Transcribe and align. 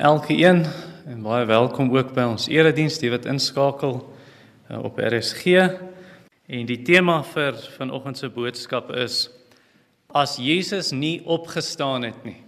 elkeen 0.00 0.64
en 1.06 1.22
baie 1.22 1.44
welkom 1.44 1.90
ook 1.92 2.14
by 2.16 2.24
ons 2.32 2.46
erediens 2.48 2.96
die 3.02 3.10
wat 3.12 3.26
inskakel 3.28 3.98
uh, 4.00 4.78
op 4.80 4.96
RSG. 4.96 5.60
En 6.48 6.68
die 6.68 6.78
tema 6.86 7.18
vir 7.34 7.58
vanoggend 7.76 8.16
se 8.18 8.30
boodskap 8.32 8.88
is 8.96 9.26
as 10.16 10.38
Jesus 10.40 10.90
nie 10.96 11.20
opgestaan 11.28 12.08
het 12.08 12.24
nie. 12.24 12.38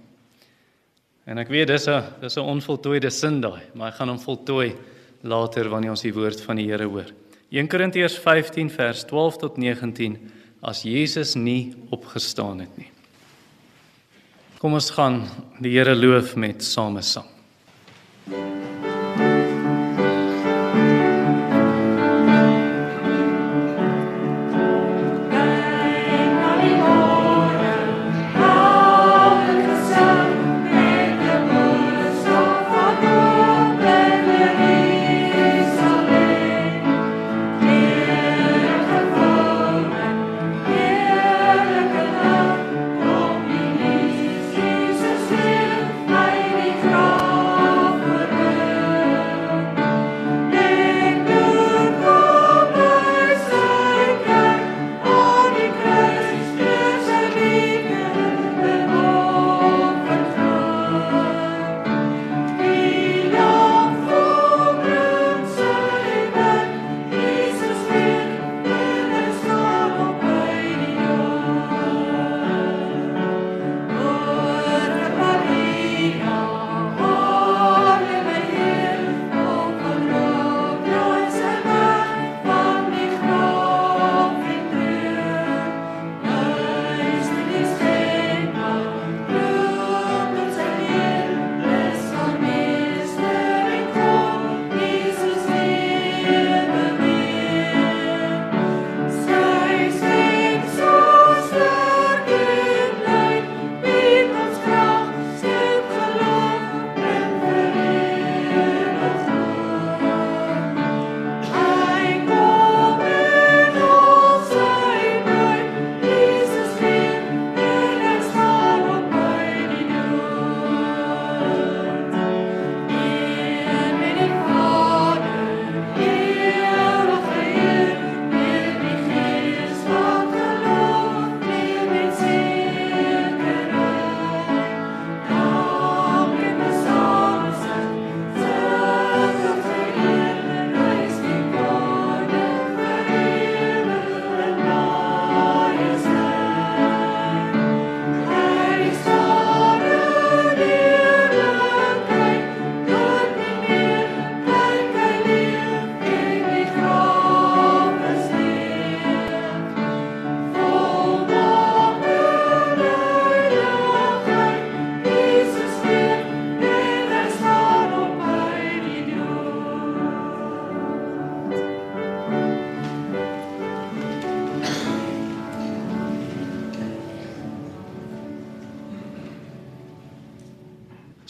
En 1.28 1.38
ek 1.38 1.52
weet 1.52 1.68
dis 1.68 1.86
'n 1.88 2.02
dis 2.22 2.36
'n 2.36 2.48
onvoltooide 2.56 3.10
sin 3.10 3.40
daai, 3.40 3.60
maar 3.74 3.88
ek 3.88 4.00
gaan 4.00 4.08
hom 4.08 4.18
voltooi 4.18 4.74
later 5.22 5.68
wanneer 5.68 5.90
ons 5.90 6.02
die 6.02 6.14
woord 6.14 6.40
van 6.40 6.56
die 6.56 6.66
Here 6.66 6.88
hoor. 6.88 7.12
1 7.50 7.68
Korintiërs 7.68 8.18
15 8.18 8.70
vers 8.70 9.04
12 9.04 9.36
tot 9.36 9.56
19 9.56 10.16
as 10.62 10.82
Jesus 10.82 11.34
nie 11.34 11.74
opgestaan 11.90 12.60
het 12.60 12.76
nie. 12.78 12.90
Kom 14.58 14.72
ons 14.72 14.90
gaan 14.90 15.28
die 15.60 15.78
Here 15.78 15.94
loof 15.94 16.36
met 16.36 16.64
samesang. 16.64 17.41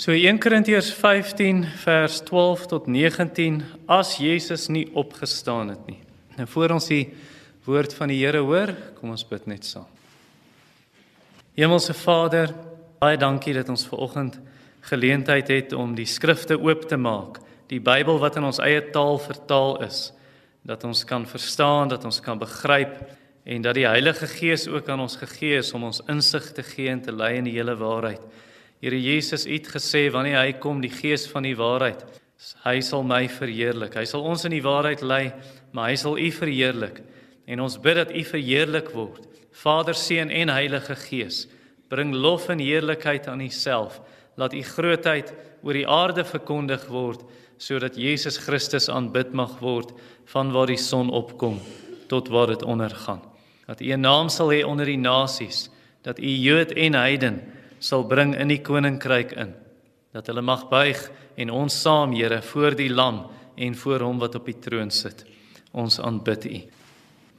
So 0.02 0.10
1 0.10 0.40
Korintiërs 0.42 0.88
15 0.98 1.60
vers 1.78 2.16
12 2.26 2.62
tot 2.66 2.86
19 2.90 3.60
as 3.86 4.16
Jesus 4.18 4.64
nie 4.66 4.88
opgestaan 4.98 5.68
het 5.70 5.84
nie. 5.86 6.00
Nou 6.34 6.46
voor 6.50 6.74
ons 6.74 6.88
die 6.90 7.04
woord 7.68 7.94
van 7.94 8.10
die 8.10 8.16
Here 8.18 8.40
hoor, 8.42 8.72
kom 8.96 9.12
ons 9.14 9.22
bid 9.22 9.46
net 9.46 9.62
saam. 9.62 9.86
Hemelse 11.54 11.94
Vader, 11.94 12.50
baie 12.98 13.14
dankie 13.14 13.54
dat 13.54 13.70
ons 13.70 13.86
ver 13.86 14.02
oggend 14.08 14.42
geleentheid 14.90 15.54
het 15.54 15.78
om 15.78 15.94
die 15.94 16.10
skrifte 16.10 16.58
oop 16.58 16.88
te 16.90 16.98
maak, 16.98 17.38
die 17.70 17.78
Bybel 17.78 18.18
wat 18.18 18.42
in 18.42 18.50
ons 18.50 18.58
eie 18.58 18.82
taal 18.90 19.22
vertaal 19.22 19.84
is, 19.86 20.08
dat 20.66 20.82
ons 20.82 21.06
kan 21.06 21.30
verstaan, 21.30 21.94
dat 21.94 22.02
ons 22.10 22.18
kan 22.26 22.42
begryp 22.42 23.04
en 23.46 23.62
dat 23.62 23.78
die 23.78 23.86
Heilige 23.86 24.26
Gees 24.34 24.66
ook 24.66 24.90
aan 24.90 25.06
ons 25.06 25.20
gegee 25.22 25.62
is 25.62 25.70
om 25.78 25.92
ons 25.94 26.02
insig 26.10 26.50
te 26.58 26.66
gee 26.74 26.90
en 26.90 27.06
te 27.06 27.14
lei 27.14 27.36
in 27.38 27.46
die 27.46 27.60
hele 27.60 27.78
waarheid. 27.78 28.50
Here 28.82 28.98
Jesus 28.98 29.46
het 29.46 29.68
gesê 29.70 30.10
wanneer 30.10 30.42
hy 30.42 30.52
kom 30.58 30.80
die 30.82 30.90
gees 30.90 31.28
van 31.30 31.46
die 31.46 31.56
waarheid 31.56 32.02
hy 32.66 32.78
sal 32.82 33.04
my 33.06 33.26
verheerlik. 33.30 33.96
Hy 33.96 34.04
sal 34.08 34.24
ons 34.26 34.44
in 34.48 34.54
die 34.56 34.64
waarheid 34.64 35.02
lei, 35.06 35.30
maar 35.74 35.90
hy 35.90 35.98
sal 36.00 36.18
u 36.18 36.30
verheerlik. 36.34 37.02
En 37.46 37.62
ons 37.64 37.78
bid 37.82 37.98
dat 37.98 38.14
u 38.14 38.22
verheerlik 38.26 38.92
word. 38.94 39.26
Vader, 39.62 39.96
Seun 39.98 40.30
en 40.32 40.50
Heilige 40.52 40.96
Gees, 40.96 41.46
bring 41.92 42.14
lof 42.14 42.48
en 42.52 42.62
heerlikheid 42.62 43.28
aan 43.28 43.42
u 43.44 43.50
self. 43.52 44.00
Laat 44.40 44.54
u 44.56 44.62
grootheid 44.64 45.32
oor 45.62 45.76
die 45.76 45.88
aarde 45.88 46.24
verkondig 46.26 46.86
word 46.90 47.24
sodat 47.62 47.94
Jesus 47.94 48.40
Christus 48.42 48.88
aanbid 48.90 49.36
mag 49.38 49.52
word 49.62 49.92
van 50.32 50.48
waar 50.50 50.66
die 50.66 50.80
son 50.80 51.12
opkom 51.14 51.60
tot 52.10 52.30
waar 52.32 52.50
dit 52.50 52.64
ondergaan. 52.66 53.20
Dat 53.68 53.80
u 53.80 53.92
'n 53.92 54.00
naam 54.00 54.28
sal 54.28 54.50
hê 54.50 54.64
onder 54.64 54.86
die 54.86 54.98
nasies, 54.98 55.70
dat 56.02 56.18
u 56.18 56.26
Jood 56.26 56.72
en 56.72 56.94
heiden 56.94 57.38
sal 57.82 58.06
bring 58.08 58.36
in 58.38 58.52
die 58.52 58.60
koninkryk 58.62 59.34
in. 59.42 59.52
Dat 60.14 60.28
hulle 60.30 60.44
mag 60.44 60.68
buig 60.70 61.00
en 61.40 61.50
ons 61.50 61.74
saam 61.82 62.14
Here 62.14 62.42
voor 62.42 62.76
die 62.78 62.90
lam 62.92 63.24
en 63.56 63.74
voor 63.74 64.04
hom 64.06 64.20
wat 64.22 64.38
op 64.38 64.46
die 64.46 64.58
troon 64.60 64.90
sit. 64.90 65.24
Ons 65.72 65.98
aanbid 66.00 66.46
u. 66.46 66.60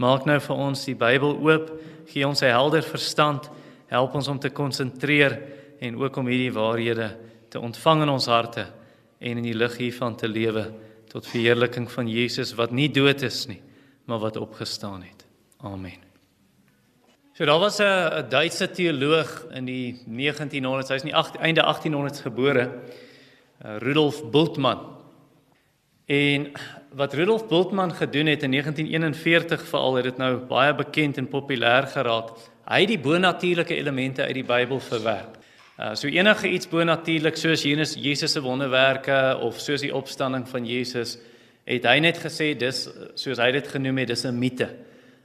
Maak 0.01 0.25
nou 0.25 0.39
vir 0.41 0.55
ons 0.55 0.85
die 0.85 0.97
Bybel 0.97 1.37
oop. 1.37 1.71
Gee 2.09 2.27
ons 2.27 2.41
'n 2.41 2.51
helder 2.51 2.83
verstand. 2.83 3.49
Help 3.87 4.15
ons 4.15 4.27
om 4.27 4.39
te 4.39 4.49
konsentreer 4.49 5.41
en 5.79 5.97
ook 5.97 6.17
om 6.17 6.27
hierdie 6.27 6.53
waarhede 6.53 7.15
te 7.49 7.59
ontvang 7.59 8.01
in 8.01 8.09
ons 8.09 8.25
harte 8.25 8.65
en 9.19 9.37
in 9.37 9.43
die 9.43 9.57
lig 9.57 9.77
hiervan 9.77 10.15
te 10.15 10.27
lewe 10.27 10.71
tot 11.07 11.27
verheerliking 11.27 11.91
van 11.91 12.07
Jesus 12.07 12.55
wat 12.55 12.71
nie 12.71 12.89
dood 12.89 13.21
is 13.21 13.47
nie 13.47 13.61
maar 14.05 14.19
wat 14.19 14.37
opgestaan 14.37 15.01
het. 15.01 15.25
Amen. 15.57 16.12
So 17.35 17.45
daar 17.45 17.59
was 17.59 17.79
'n 17.79 18.29
Duitse 18.29 18.71
teoloog 18.71 19.45
in 19.53 19.65
die 19.65 20.01
1900s, 20.05 20.89
hy's 20.89 21.01
in 21.01 21.09
die 21.09 21.15
8, 21.15 21.35
einde 21.35 21.63
1800s 21.63 22.21
gebore, 22.21 22.69
uh, 23.65 23.77
Rudolf 23.77 24.29
Bultmann. 24.29 24.79
En 26.05 26.51
wat 26.91 27.13
Rudolf 27.13 27.47
Bultmann 27.47 27.93
gedoen 27.93 28.25
het 28.25 28.43
in 28.43 28.51
1941 28.51 29.65
veral 29.65 29.95
het 29.95 30.03
dit 30.03 30.17
nou 30.17 30.37
baie 30.37 30.75
bekend 30.75 31.17
en 31.17 31.27
populêr 31.27 31.87
geraak. 31.87 32.29
Hy 32.69 32.79
het 32.79 32.87
die 32.87 32.99
bonatuurlike 32.99 33.75
elemente 33.75 34.21
uit 34.21 34.33
die 34.33 34.45
Bybel 34.45 34.79
verwerp. 34.79 35.37
Uh 35.79 35.95
so 35.95 36.07
enige 36.07 36.49
iets 36.49 36.69
bonatuurlik 36.69 37.35
soos 37.35 37.63
Jesus 37.63 37.95
Jesus 37.97 38.31
se 38.31 38.41
wonderwerke 38.41 39.37
of 39.41 39.59
soos 39.59 39.81
die 39.81 39.95
opstanding 39.95 40.47
van 40.47 40.65
Jesus 40.65 41.17
het 41.65 41.83
hy 41.83 41.99
net 41.99 42.17
gesê 42.17 42.53
dis 42.57 42.89
soos 43.15 43.37
hy 43.37 43.51
dit 43.51 43.67
genoem 43.67 43.97
het 43.97 44.07
dis 44.07 44.25
'n 44.25 44.39
mite. 44.39 44.69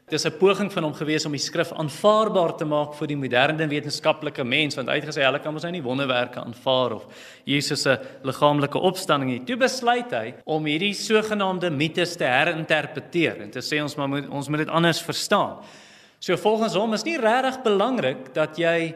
Dis 0.09 0.25
'n 0.25 0.39
poging 0.39 0.73
van 0.73 0.83
hom 0.85 0.95
gewees 0.95 1.27
om 1.27 1.33
die 1.33 1.41
skrif 1.41 1.73
aanvaarbaar 1.73 2.57
te 2.57 2.65
maak 2.65 2.95
vir 2.95 3.09
die 3.09 3.17
moderne 3.17 3.67
wetenskaplike 3.69 4.45
mens 4.45 4.75
want 4.77 4.89
hy 4.89 4.95
het 4.95 5.05
gesê 5.05 5.23
hulle 5.23 5.39
kan 5.39 5.53
mos 5.53 5.63
nou 5.63 5.73
nie 5.73 5.83
wonderwerke 5.83 6.41
aanvaar 6.41 6.93
of 6.93 7.07
Jesus 7.45 7.83
se 7.83 7.99
liggaamlike 8.23 8.79
opstanding 8.79 9.31
nie. 9.31 9.45
Toe 9.45 9.57
besluit 9.57 10.11
hy 10.11 10.35
om 10.47 10.65
hierdie 10.65 10.95
sogenaamde 10.95 11.71
mites 11.71 12.17
te 12.17 12.25
herinterpreteer 12.25 13.43
en 13.43 13.51
te 13.51 13.61
sê 13.61 13.83
ons 13.83 13.97
moet 13.97 14.29
ons 14.31 14.49
moet 14.49 14.59
dit 14.59 14.69
anders 14.69 15.03
verstaan. 15.03 15.59
So 16.21 16.37
volgens 16.37 16.75
hom 16.75 16.95
is 16.95 17.05
nie 17.05 17.19
regtig 17.19 17.63
belangrik 17.63 18.33
dat 18.35 18.57
jy 18.57 18.95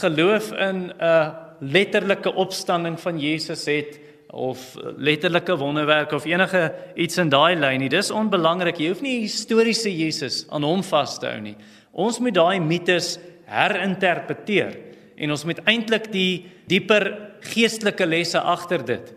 geloof 0.00 0.52
in 0.52 0.92
'n 1.00 1.34
letterlike 1.60 2.34
opstanding 2.34 3.00
van 3.00 3.18
Jesus 3.18 3.64
het 3.66 4.05
of 4.30 4.76
letterlike 4.96 5.56
wonderwerke 5.56 6.16
of 6.16 6.26
enige 6.26 6.74
iets 6.94 7.18
in 7.22 7.30
daai 7.30 7.54
lyn 7.56 7.80
nie. 7.80 7.90
Dis 7.92 8.10
onbelangrik. 8.10 8.80
Jy 8.80 8.90
hoef 8.92 9.02
nie 9.04 9.20
historiese 9.22 9.92
Jesus 9.92 10.44
aan 10.50 10.66
hom 10.66 10.82
vas 10.86 11.18
te 11.22 11.30
hou 11.30 11.40
nie. 11.40 11.56
Ons 11.96 12.18
moet 12.20 12.34
daai 12.36 12.60
mites 12.60 13.16
herinterpreteer 13.46 14.74
en 15.16 15.32
ons 15.32 15.44
moet 15.48 15.62
eintlik 15.64 16.10
die 16.12 16.46
dieper 16.68 17.08
geestelike 17.46 18.06
lesse 18.08 18.40
agter 18.40 18.84
dit 18.84 19.14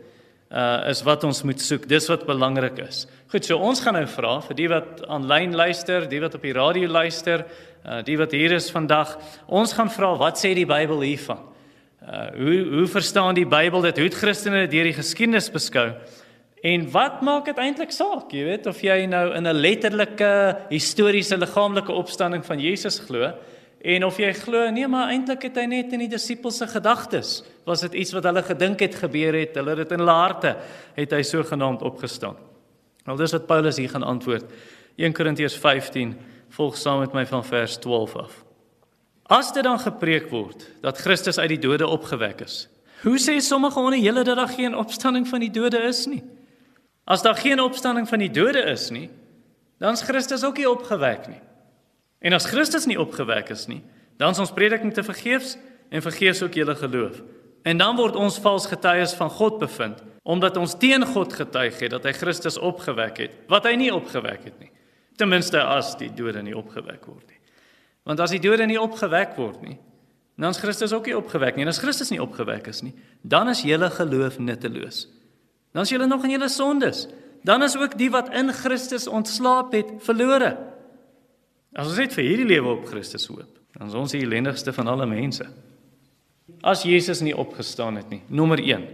uh 0.50 0.90
is 0.90 1.04
wat 1.06 1.24
ons 1.28 1.44
moet 1.46 1.62
soek. 1.62 1.86
Dis 1.90 2.08
wat 2.10 2.26
belangrik 2.26 2.80
is. 2.82 3.04
Goed, 3.30 3.46
so 3.46 3.60
ons 3.62 3.82
gaan 3.86 3.94
nou 3.94 4.08
vra 4.10 4.40
vir 4.48 4.58
die 4.58 4.70
wat 4.72 5.04
aanlyn 5.06 5.54
luister, 5.54 6.08
die 6.10 6.22
wat 6.24 6.34
op 6.40 6.46
die 6.46 6.56
radio 6.58 6.90
luister, 6.90 7.46
uh 7.86 8.00
die 8.06 8.18
wat 8.18 8.34
hier 8.34 8.56
is 8.58 8.72
vandag. 8.74 9.14
Ons 9.46 9.76
gaan 9.78 9.92
vra 9.94 10.16
wat 10.18 10.42
sê 10.42 10.56
die 10.58 10.66
Bybel 10.66 11.06
hiervan? 11.06 11.46
Uh 12.10 12.30
hoe 12.34 12.66
hoe 12.74 12.88
verstaan 12.90 13.36
die 13.38 13.46
Bybel 13.46 13.84
dit? 13.86 13.98
Hoe 14.02 14.08
het 14.08 14.18
Christene 14.18 14.64
deur 14.68 14.88
die 14.90 14.96
geskiedenis 14.98 15.52
beskou? 15.54 15.92
En 16.66 16.88
wat 16.92 17.22
maak 17.22 17.46
dit 17.46 17.60
eintlik 17.62 17.94
saak, 17.94 18.34
jy 18.34 18.48
weet, 18.48 18.66
of 18.68 18.82
jy 18.82 19.06
nou 19.06 19.30
in 19.38 19.46
'n 19.48 19.62
letterlike 19.62 20.32
historiese 20.70 21.38
liggaamlike 21.38 21.92
opstanding 21.92 22.46
van 22.46 22.60
Jesus 22.60 23.00
glo 23.00 23.32
en 23.82 24.04
of 24.04 24.18
jy 24.18 24.34
glo 24.34 24.70
nee, 24.70 24.88
maar 24.88 25.10
eintlik 25.10 25.42
het 25.44 25.56
hy 25.56 25.66
net 25.66 25.94
in 25.94 26.00
die 26.00 26.10
disippels 26.10 26.58
se 26.58 26.68
gedagtes 26.68 27.44
was 27.64 27.82
dit 27.82 27.94
iets 27.94 28.12
wat 28.12 28.24
hulle 28.24 28.44
gedink 28.44 28.80
het 28.80 28.96
gebeur 28.96 29.34
het, 29.34 29.56
hulle 29.56 29.70
het 29.70 29.78
dit 29.78 29.92
in 29.92 30.00
hulle 30.00 30.12
harte 30.12 30.58
het 30.96 31.12
hy 31.12 31.22
sogenaamd 31.22 31.82
opgestaan. 31.82 32.36
Nou 33.06 33.18
dis 33.18 33.32
wat 33.32 33.48
Paulus 33.48 33.78
hier 33.78 33.90
gaan 33.90 34.04
antwoord. 34.04 34.46
1 34.98 35.14
Korintiërs 35.14 35.58
15 35.58 36.18
volg 36.50 36.76
saam 36.78 37.00
met 37.00 37.14
my 37.14 37.26
van 37.26 37.46
vers 37.46 37.78
12 37.78 38.16
af. 38.16 38.49
As 39.30 39.52
dit 39.54 39.64
dan 39.64 39.78
gepreek 39.78 40.32
word 40.34 40.66
dat 40.82 40.98
Christus 40.98 41.38
uit 41.38 41.52
die 41.54 41.62
dode 41.62 41.86
opgewek 41.86 42.42
is, 42.42 42.64
hoe 43.04 43.20
sê 43.22 43.38
sommige 43.40 43.80
onder 43.80 44.02
julle 44.02 44.24
dat 44.26 44.40
daar 44.42 44.50
geen 44.50 44.74
opstanding 44.76 45.28
van 45.30 45.44
die 45.46 45.52
dode 45.54 45.78
is 45.86 46.08
nie? 46.10 46.24
As 47.06 47.22
daar 47.22 47.38
geen 47.38 47.62
opstanding 47.62 48.10
van 48.10 48.24
die 48.26 48.32
dode 48.34 48.64
is 48.74 48.90
nie, 48.90 49.08
dan 49.78 49.94
is 49.94 50.02
Christus 50.02 50.44
ook 50.44 50.58
nie 50.58 50.70
opgewek 50.70 51.30
nie. 51.30 51.40
En 52.26 52.34
as 52.34 52.50
Christus 52.50 52.90
nie 52.90 52.98
opgewek 53.00 53.54
is 53.54 53.68
nie, 53.70 53.84
dan 54.18 54.34
is 54.34 54.42
ons 54.42 54.54
prediking 54.54 54.94
te 54.94 55.06
vergeefs 55.06 55.56
en 55.90 56.04
vergeefs 56.04 56.42
ook 56.44 56.58
julle 56.58 56.76
geloof. 56.76 57.22
En 57.64 57.78
dan 57.78 57.96
word 58.02 58.18
ons 58.18 58.42
vals 58.42 58.66
getuies 58.68 59.14
van 59.14 59.30
God 59.30 59.60
bevind, 59.62 60.04
omdat 60.24 60.58
ons 60.58 60.74
teen 60.78 61.06
God 61.06 61.34
getuig 61.34 61.80
het 61.80 61.94
dat 61.94 62.06
hy 62.10 62.14
Christus 62.18 62.58
opgewek 62.58 63.22
het, 63.24 63.42
wat 63.48 63.70
hy 63.70 63.78
nie 63.80 63.94
opgewek 63.94 64.50
het 64.50 64.58
nie. 64.60 64.72
Ten 65.22 65.30
minste 65.30 65.62
as 65.64 65.94
die 66.02 66.10
dode 66.14 66.42
nie 66.44 66.58
opgewek 66.58 67.06
word 67.06 67.28
nie. 67.30 67.39
Want 68.10 68.24
as 68.24 68.34
die 68.34 68.42
dode 68.42 68.66
nie 68.66 68.80
opgewek 68.82 69.36
word 69.38 69.62
nie, 69.62 69.78
dan 70.40 70.56
is 70.56 70.62
Christus 70.62 70.96
ook 70.96 71.06
nie 71.06 71.18
opgewek 71.18 71.58
nie. 71.58 71.66
En 71.68 71.70
as 71.70 71.82
Christus 71.84 72.10
nie 72.10 72.22
opgewek 72.24 72.72
is 72.72 72.82
nie, 72.82 72.96
dan 73.22 73.52
is 73.52 73.62
julle 73.68 73.90
geloof 73.94 74.40
nutteloos. 74.42 75.04
Dan 75.76 75.86
is 75.86 75.92
julle 75.94 76.08
nog 76.10 76.24
in 76.26 76.34
julle 76.34 76.50
sondes. 76.50 77.06
Dan 77.46 77.64
is 77.64 77.76
ook 77.78 77.94
die 78.00 78.10
wat 78.12 78.32
in 78.34 78.50
Christus 78.56 79.06
ontslaap 79.08 79.76
het, 79.78 79.92
verlore. 80.04 80.56
As 81.76 81.92
ons 81.92 82.00
net 82.02 82.16
vir 82.16 82.26
hierdie 82.26 82.48
lewe 82.50 82.74
op 82.80 82.88
Christus 82.90 83.28
hoop, 83.30 83.60
dan 83.78 83.92
is 83.92 83.98
ons 84.00 84.16
die 84.16 84.24
ellendigste 84.26 84.74
van 84.74 84.90
alle 84.90 85.06
mense. 85.06 85.46
As 86.66 86.88
Jesus 86.88 87.22
nie 87.22 87.36
opgestaan 87.38 88.00
het 88.00 88.10
nie, 88.10 88.24
nommer 88.28 88.60
1, 88.64 88.88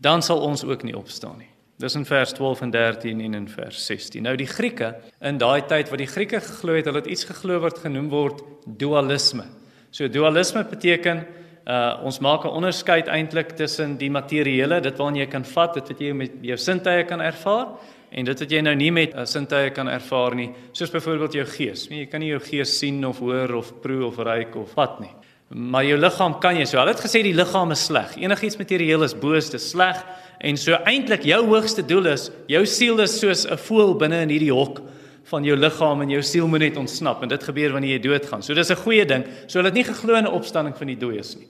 dan 0.00 0.24
sal 0.24 0.40
ons 0.46 0.64
ook 0.64 0.86
nie 0.86 0.96
opstaan 0.96 1.42
nie. 1.42 1.50
Dis 1.82 1.96
in 1.98 2.04
vers 2.06 2.32
12 2.32 2.60
en 2.60 2.70
13 2.70 3.20
en 3.20 3.34
in 3.34 3.48
vers 3.50 3.86
16. 3.86 4.22
Nou 4.22 4.36
die 4.38 4.46
Grieke 4.46 4.92
in 5.20 5.40
daai 5.42 5.64
tyd 5.66 5.90
wat 5.90 5.98
die 5.98 6.10
Grieke 6.10 6.38
geglo 6.40 6.76
het, 6.76 6.86
hulle 6.86 7.02
het 7.02 7.10
iets 7.10 7.26
geglo 7.26 7.58
wat 7.64 7.80
genoem 7.82 8.12
word 8.12 8.44
dualisme. 8.64 9.48
So 9.90 10.06
dualisme 10.08 10.62
beteken 10.70 11.24
uh 11.64 12.04
ons 12.04 12.20
maak 12.20 12.44
'n 12.44 12.52
onderskeid 12.52 13.08
eintlik 13.08 13.56
tussen 13.56 13.96
die 13.96 14.10
materiële, 14.10 14.80
dit 14.80 14.98
waarna 14.98 15.18
jy 15.18 15.26
kan 15.26 15.44
vat, 15.44 15.74
dit 15.74 15.88
wat 15.88 16.00
jy 16.00 16.12
met 16.12 16.32
jou 16.42 16.56
sintuie 16.56 17.04
kan 17.04 17.20
ervaar 17.20 17.66
en 18.10 18.24
dit 18.24 18.40
wat 18.40 18.50
jy 18.50 18.60
nou 18.60 18.74
nie 18.74 18.90
met 18.90 19.14
uh, 19.14 19.24
sintuie 19.24 19.70
kan 19.70 19.88
ervaar 19.88 20.34
nie, 20.34 20.50
soos 20.72 20.90
byvoorbeeld 20.90 21.32
jou 21.32 21.46
gees. 21.46 21.88
Nee, 21.90 22.04
jy 22.04 22.06
kan 22.06 22.20
nie 22.20 22.28
jou 22.28 22.40
gees 22.40 22.78
sien 22.78 23.04
of 23.04 23.18
hoor 23.18 23.54
of 23.54 23.72
proe 23.80 24.06
of 24.06 24.18
ruik 24.18 24.56
of 24.56 24.70
vat 24.76 25.00
nie. 25.00 25.10
Maar 25.54 25.84
jou 25.86 25.98
liggaam 26.02 26.34
kan 26.42 26.56
jy. 26.58 26.64
So 26.66 26.80
hulle 26.80 26.90
het 26.90 27.02
gesê 27.04 27.20
die 27.22 27.34
liggaam 27.36 27.70
is 27.70 27.84
sleg. 27.86 28.16
Enigiets 28.18 28.58
materieel 28.58 29.04
is 29.06 29.14
boos, 29.14 29.52
dit 29.52 29.60
is 29.60 29.68
sleg. 29.70 30.00
En 30.42 30.58
so 30.58 30.74
eintlik 30.82 31.22
jou 31.28 31.38
hoogste 31.46 31.84
doel 31.86 32.10
is, 32.10 32.26
jou 32.50 32.64
siel 32.66 32.98
is 33.04 33.14
soos 33.20 33.46
'n 33.46 33.56
voël 33.56 33.94
binne 33.94 34.22
in 34.22 34.28
hierdie 34.34 34.52
hok 34.52 34.82
van 35.30 35.44
jou 35.44 35.56
liggaam 35.56 36.02
en 36.02 36.10
jou 36.10 36.22
siel 36.22 36.48
moet 36.48 36.60
net 36.60 36.76
ontsnap 36.76 37.22
en 37.22 37.28
dit 37.28 37.44
gebeur 37.44 37.72
wanneer 37.72 37.96
jy 37.96 38.02
doodgaan. 38.02 38.42
So 38.42 38.54
dis 38.54 38.70
'n 38.70 38.82
goeie 38.82 39.06
ding. 39.06 39.24
So 39.46 39.58
hulle 39.58 39.70
het 39.70 39.74
nie 39.74 39.84
geglo 39.84 40.14
in 40.14 40.24
'n 40.24 40.32
opstanding 40.32 40.76
van 40.76 40.86
die 40.86 40.98
dooies 40.98 41.36
nie. 41.36 41.46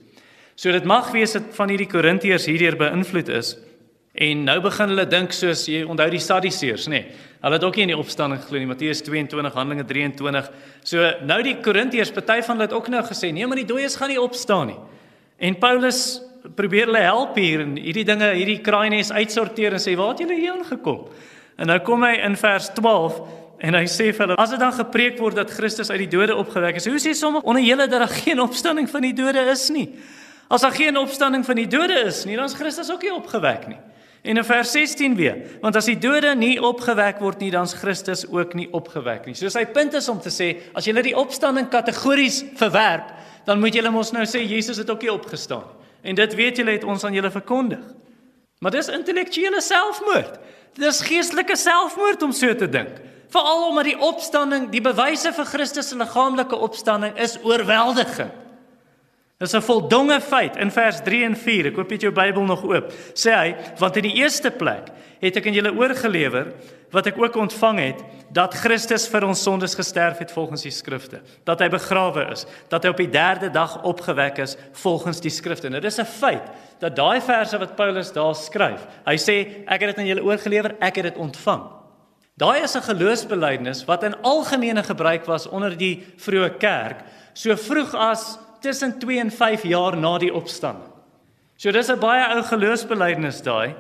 So 0.55 0.71
dit 0.71 0.85
mag 0.85 1.11
wees 1.13 1.33
dat 1.33 1.43
van 1.53 1.69
hierdie 1.69 1.89
Korintiërs 1.89 2.47
hierdeur 2.47 2.77
beïnvloed 2.77 3.29
is 3.29 3.57
en 4.15 4.45
nou 4.45 4.61
begin 4.61 4.89
hulle 4.89 5.07
dink 5.07 5.33
soos 5.33 5.67
jy 5.67 5.83
onthou 5.83 6.11
die 6.11 6.21
Sadduseërs, 6.21 6.87
nê. 6.87 6.91
Nee, 6.91 7.07
hulle 7.45 7.59
het 7.59 7.65
ook 7.65 7.77
nie 7.77 7.85
in 7.85 7.93
die 7.93 7.99
opstanding 8.01 8.41
geglo 8.41 8.61
nie. 8.61 8.69
Matteus 8.71 9.03
22 9.05 9.53
Handelinge 9.53 9.85
23. 9.85 10.47
So 10.89 11.11
nou 11.29 11.41
die 11.45 11.59
Korintiërs, 11.61 12.13
party 12.17 12.39
van 12.47 12.57
hulle 12.57 12.69
het 12.71 12.77
ook 12.77 12.89
nou 12.93 13.03
gesê, 13.05 13.29
nee, 13.37 13.47
maar 13.47 13.61
die 13.61 13.69
dooies 13.69 13.99
gaan 14.01 14.13
nie 14.15 14.21
opstaan 14.21 14.73
nie. 14.73 14.79
En 15.45 15.59
Paulus 15.61 16.23
probeer 16.57 16.89
hulle 16.89 17.05
help 17.05 17.37
hier 17.41 17.65
en 17.65 17.77
hierdie 17.77 18.07
dinge, 18.09 18.31
hierdie 18.37 18.61
kraaies 18.65 19.13
uitsorteer 19.13 19.77
en 19.77 19.83
sê 19.83 19.97
waar 19.97 20.15
het 20.15 20.25
julle 20.25 20.41
hier 20.41 20.57
aangekom? 20.57 21.07
En 21.61 21.69
nou 21.71 21.79
kom 21.85 22.05
hy 22.05 22.17
in 22.25 22.37
vers 22.41 22.71
12 22.77 23.21
en 23.65 23.79
hy 23.79 23.85
sê 23.89 24.11
vir 24.11 24.27
hulle 24.27 24.41
as 24.41 24.53
dit 24.53 24.61
dan 24.61 24.75
gepreek 24.77 25.21
word 25.21 25.39
dat 25.39 25.53
Christus 25.53 25.93
uit 25.93 26.03
die 26.07 26.11
dode 26.17 26.37
opgewek 26.37 26.81
is, 26.81 26.89
hoe 26.89 27.01
sê 27.01 27.15
sommige 27.17 27.49
onder 27.49 27.65
julle 27.65 27.89
dat 27.89 28.05
daar 28.07 28.17
geen 28.25 28.41
opstanding 28.41 28.89
van 28.91 29.05
die 29.05 29.15
dode 29.17 29.45
is 29.53 29.69
nie? 29.73 29.89
As 30.53 30.65
daar 30.65 30.75
geen 30.77 30.97
opstanding 31.01 31.45
van 31.45 31.61
die 31.61 31.69
dode 31.69 31.97
is 32.09 32.25
nie, 32.29 32.37
dan 32.37 32.49
is 32.49 32.57
Christus 32.57 32.93
ook 32.93 33.05
nie 33.05 33.15
opgewek 33.15 33.69
nie. 33.69 33.81
En 34.25 34.41
in 34.41 34.45
vers 34.45 34.71
16 34.73 35.15
weer, 35.19 35.37
want 35.61 35.77
as 35.77 35.89
die 35.91 35.99
dode 36.01 36.31
nie 36.35 36.57
opgewek 36.57 37.19
word 37.21 37.43
nie, 37.45 37.51
dan 37.53 37.69
is 37.69 37.77
Christus 37.77 38.25
ook 38.31 38.55
nie 38.57 38.71
opgewek 38.73 39.27
nie. 39.29 39.37
So 39.37 39.53
sy 39.53 39.67
punt 39.69 39.95
is 39.95 40.09
om 40.09 40.21
te 40.21 40.33
sê, 40.33 40.55
as 40.73 40.89
jy 40.89 40.97
die 41.05 41.17
opstanding 41.17 41.69
kategories 41.69 42.41
verwerp, 42.57 43.13
dan 43.45 43.61
moet 43.61 43.77
jy 43.77 43.85
mos 43.93 44.15
nou 44.17 44.25
sê 44.25 44.41
Jesus 44.41 44.81
het 44.81 44.91
ook 44.91 45.05
nie 45.05 45.13
opgestaan 45.13 45.67
nie. 45.69 45.85
En 46.05 46.15
dit 46.15 46.35
weet 46.37 46.61
julle 46.61 46.77
het 46.77 46.85
ons 46.85 47.05
aan 47.05 47.17
julle 47.17 47.31
verkondig. 47.33 47.85
Maar 48.61 48.77
dis 48.77 48.91
intellektuele 48.93 49.61
selfmoord. 49.65 50.37
Dis 50.77 51.01
geestelike 51.05 51.57
selfmoord 51.57 52.23
om 52.23 52.33
so 52.33 52.53
te 52.55 52.69
dink. 52.69 53.01
Veral 53.33 53.69
omdat 53.71 53.89
die 53.89 53.99
opstanding, 53.99 54.69
die 54.73 54.83
bewyse 54.85 55.33
vir 55.33 55.49
Christus 55.49 55.89
se 55.89 55.97
liggaamlike 55.99 56.57
opstanding 56.57 57.17
is 57.21 57.39
oorweldigend. 57.43 58.44
Dis 59.39 59.53
'n 59.53 59.61
voldonge 59.61 60.21
feit 60.21 60.57
in 60.57 60.71
vers 60.71 61.01
3 61.03 61.25
en 61.25 61.37
4. 61.37 61.67
Ek 61.67 61.77
hoop 61.77 61.89
jy 61.89 61.95
het 61.95 62.03
jou 62.03 62.13
Bybel 62.13 62.43
nog 62.43 62.63
oop. 62.65 62.93
Sê 63.15 63.35
hy, 63.35 63.57
want 63.79 63.97
in 63.97 64.03
die 64.03 64.15
eerste 64.23 64.51
plek 64.51 64.93
het 65.21 65.37
ek 65.37 65.47
aan 65.47 65.57
julle 65.57 65.75
oorgelewer 65.75 66.53
wat 66.95 67.07
ek 67.07 67.19
ook 67.19 67.37
ontvang 67.37 67.79
het 67.79 68.05
dat 68.31 68.55
Christus 68.55 69.09
vir 69.09 69.27
ons 69.27 69.43
sondes 69.43 69.75
gesterf 69.75 70.19
het 70.19 70.31
volgens 70.31 70.63
die 70.63 70.71
skrifte, 70.71 71.21
dat 71.45 71.61
hy 71.61 71.69
begrawe 71.69 72.31
is, 72.31 72.47
dat 72.71 72.85
hy 72.85 72.91
op 72.91 72.97
die 72.97 73.11
3de 73.11 73.51
dag 73.51 73.83
opgewek 73.83 74.39
is 74.39 74.57
volgens 74.73 75.21
die 75.21 75.31
skrifte. 75.31 75.69
Nou 75.69 75.81
dis 75.81 75.99
'n 75.99 76.05
feit 76.05 76.43
dat 76.79 76.97
daai 76.97 77.21
verse 77.21 77.59
wat 77.59 77.77
Paulus 77.77 78.13
daar 78.13 78.35
skryf, 78.35 78.87
hy 79.07 79.17
sê 79.17 79.65
ek 79.67 79.81
het 79.81 79.97
dit 79.97 79.99
aan 79.99 80.07
julle 80.07 80.25
oorgelewer, 80.25 80.77
ek 80.81 80.97
het 80.97 81.05
dit 81.05 81.17
ontvang. 81.17 81.63
Daai 82.37 82.63
is 82.63 82.77
'n 82.77 82.83
geloofsbelijdenis 82.83 83.85
wat 83.85 84.03
in 84.03 84.23
algemene 84.23 84.83
gebruik 84.83 85.25
was 85.27 85.49
onder 85.49 85.77
die 85.77 86.05
vroeë 86.17 86.59
kerk, 86.59 87.05
so 87.33 87.57
vroeg 87.57 87.95
as 87.95 88.39
tussen 88.65 88.99
2 88.99 89.21
en 89.27 89.31
5 89.31 89.69
jaar 89.69 89.97
na 90.01 90.17
die 90.19 90.33
opstanding. 90.35 90.91
So 91.57 91.71
dis 91.71 91.89
'n 91.89 92.01
baie 92.01 92.25
ou 92.35 92.43
geloofsbelijdenis 92.43 93.43
daai 93.43 93.75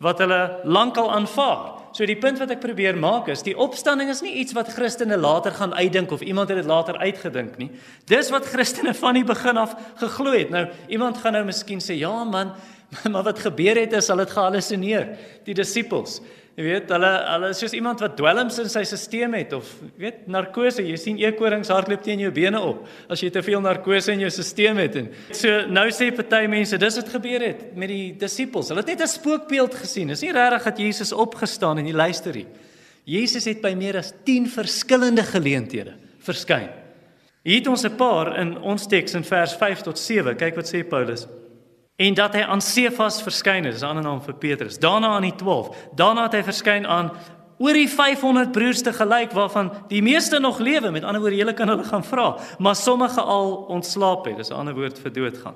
wat 0.00 0.18
hulle 0.18 0.60
lankal 0.64 1.10
aanvaar. 1.12 1.82
So 1.92 2.06
die 2.06 2.16
punt 2.16 2.38
wat 2.40 2.50
ek 2.50 2.60
probeer 2.60 2.96
maak 2.96 3.28
is, 3.28 3.42
die 3.44 3.56
opstanding 3.56 4.08
is 4.08 4.22
nie 4.24 4.32
iets 4.40 4.54
wat 4.56 4.72
Christene 4.72 5.16
later 5.16 5.52
gaan 5.52 5.74
uitdink 5.74 6.10
of 6.10 6.22
iemand 6.24 6.48
het 6.48 6.56
dit 6.56 6.66
later 6.66 6.96
uitgedink 6.98 7.58
nie. 7.58 7.70
Dis 8.06 8.30
wat 8.30 8.48
Christene 8.48 8.94
van 8.94 9.14
die 9.14 9.24
begin 9.24 9.56
af 9.56 9.76
geglo 10.00 10.32
het. 10.32 10.50
Nou, 10.50 10.66
iemand 10.88 11.18
gaan 11.18 11.32
nou 11.32 11.44
miskien 11.44 11.80
sê, 11.80 11.94
"Ja 11.98 12.24
man, 12.24 12.52
maar 13.12 13.24
wat 13.24 13.38
gebeur 13.38 13.76
het 13.76 13.92
is 13.92 14.08
hulle 14.08 14.26
het 14.26 14.36
gehallusineer, 14.36 15.10
die 15.44 15.54
disippels." 15.54 16.20
Jy 16.52 16.64
weet, 16.66 16.90
hulle 16.92 17.10
hulle 17.30 17.48
is 17.54 17.60
soos 17.62 17.72
iemand 17.72 18.02
wat 18.04 18.12
dwelms 18.18 18.58
in 18.60 18.66
sy 18.68 18.82
stelsel 18.84 19.32
het 19.38 19.54
of 19.56 19.68
weet 19.96 20.26
narkose. 20.28 20.82
Jy 20.84 20.98
sien 21.00 21.20
eekorings 21.22 21.70
hardloop 21.72 22.02
teen 22.04 22.20
jou 22.20 22.32
bene 22.34 22.60
op 22.60 22.82
as 23.08 23.22
jy 23.24 23.30
te 23.32 23.40
veel 23.46 23.62
narkose 23.64 24.12
in 24.12 24.20
jou 24.20 24.28
stelsel 24.34 24.82
het. 24.82 24.98
En 25.00 25.08
so 25.32 25.62
nou 25.72 25.86
sê 25.96 26.10
party 26.12 26.42
mense, 26.52 26.76
dis 26.76 27.00
wat 27.00 27.08
gebeur 27.14 27.46
het 27.46 27.64
met 27.72 27.88
die 27.88 28.12
disippels. 28.20 28.68
Hulle 28.68 28.84
het 28.84 28.92
net 28.92 29.00
'n 29.00 29.08
spookbeeld 29.08 29.74
gesien. 29.80 30.12
Dis 30.12 30.20
nie 30.20 30.32
regtig 30.32 30.64
dat 30.64 30.78
Jesus 30.78 31.12
opgestaan 31.12 31.78
en 31.78 31.86
jy 31.86 31.94
luister 31.94 32.34
nie. 32.34 32.46
Jesus 33.04 33.44
het 33.46 33.62
by 33.62 33.72
meer 33.74 33.96
as 33.96 34.12
10 34.24 34.46
verskillende 34.46 35.22
geleenthede 35.22 35.94
verskyn. 36.20 36.68
Hier 37.42 37.58
het 37.58 37.66
ons 37.66 37.84
'n 37.84 37.96
paar 37.96 38.38
in 38.38 38.58
ons 38.60 38.86
teks 38.86 39.14
in 39.14 39.24
vers 39.24 39.54
5 39.54 39.80
tot 39.80 39.98
7. 39.98 40.36
Kyk 40.36 40.54
wat 40.54 40.68
sê 40.68 40.84
Paulus 40.84 41.26
en 42.02 42.14
dat 42.18 42.34
hy 42.34 42.42
aan 42.42 42.60
Sefas 42.60 43.20
verskyn 43.22 43.64
het, 43.64 43.76
dis 43.76 43.82
'n 43.82 43.92
ander 43.94 44.04
naam 44.04 44.22
vir 44.22 44.34
Petrus. 44.34 44.78
Daarna 44.78 45.14
aan 45.14 45.28
die 45.28 45.34
12. 45.36 45.76
Daarna 45.94 46.22
het 46.22 46.32
hy 46.32 46.42
verskyn 46.42 46.86
aan 46.86 47.12
oor 47.58 47.72
die 47.72 47.88
500 47.88 48.52
broers 48.52 48.82
te 48.82 48.92
gelyk 48.92 49.32
waarvan 49.32 49.70
die 49.88 50.02
meeste 50.02 50.38
nog 50.38 50.58
lewe. 50.58 50.90
Met 50.90 51.04
ander 51.04 51.20
woorde, 51.20 51.36
julle 51.36 51.54
kan 51.54 51.68
hulle 51.68 51.84
gaan 51.84 52.04
vra, 52.04 52.36
maar 52.58 52.76
sommige 52.76 53.20
al 53.20 53.52
ontslaap 53.68 54.24
het. 54.24 54.36
Dis 54.36 54.50
'n 54.50 54.54
ander 54.54 54.74
woord 54.74 54.98
vir 54.98 55.12
doodgaan. 55.12 55.54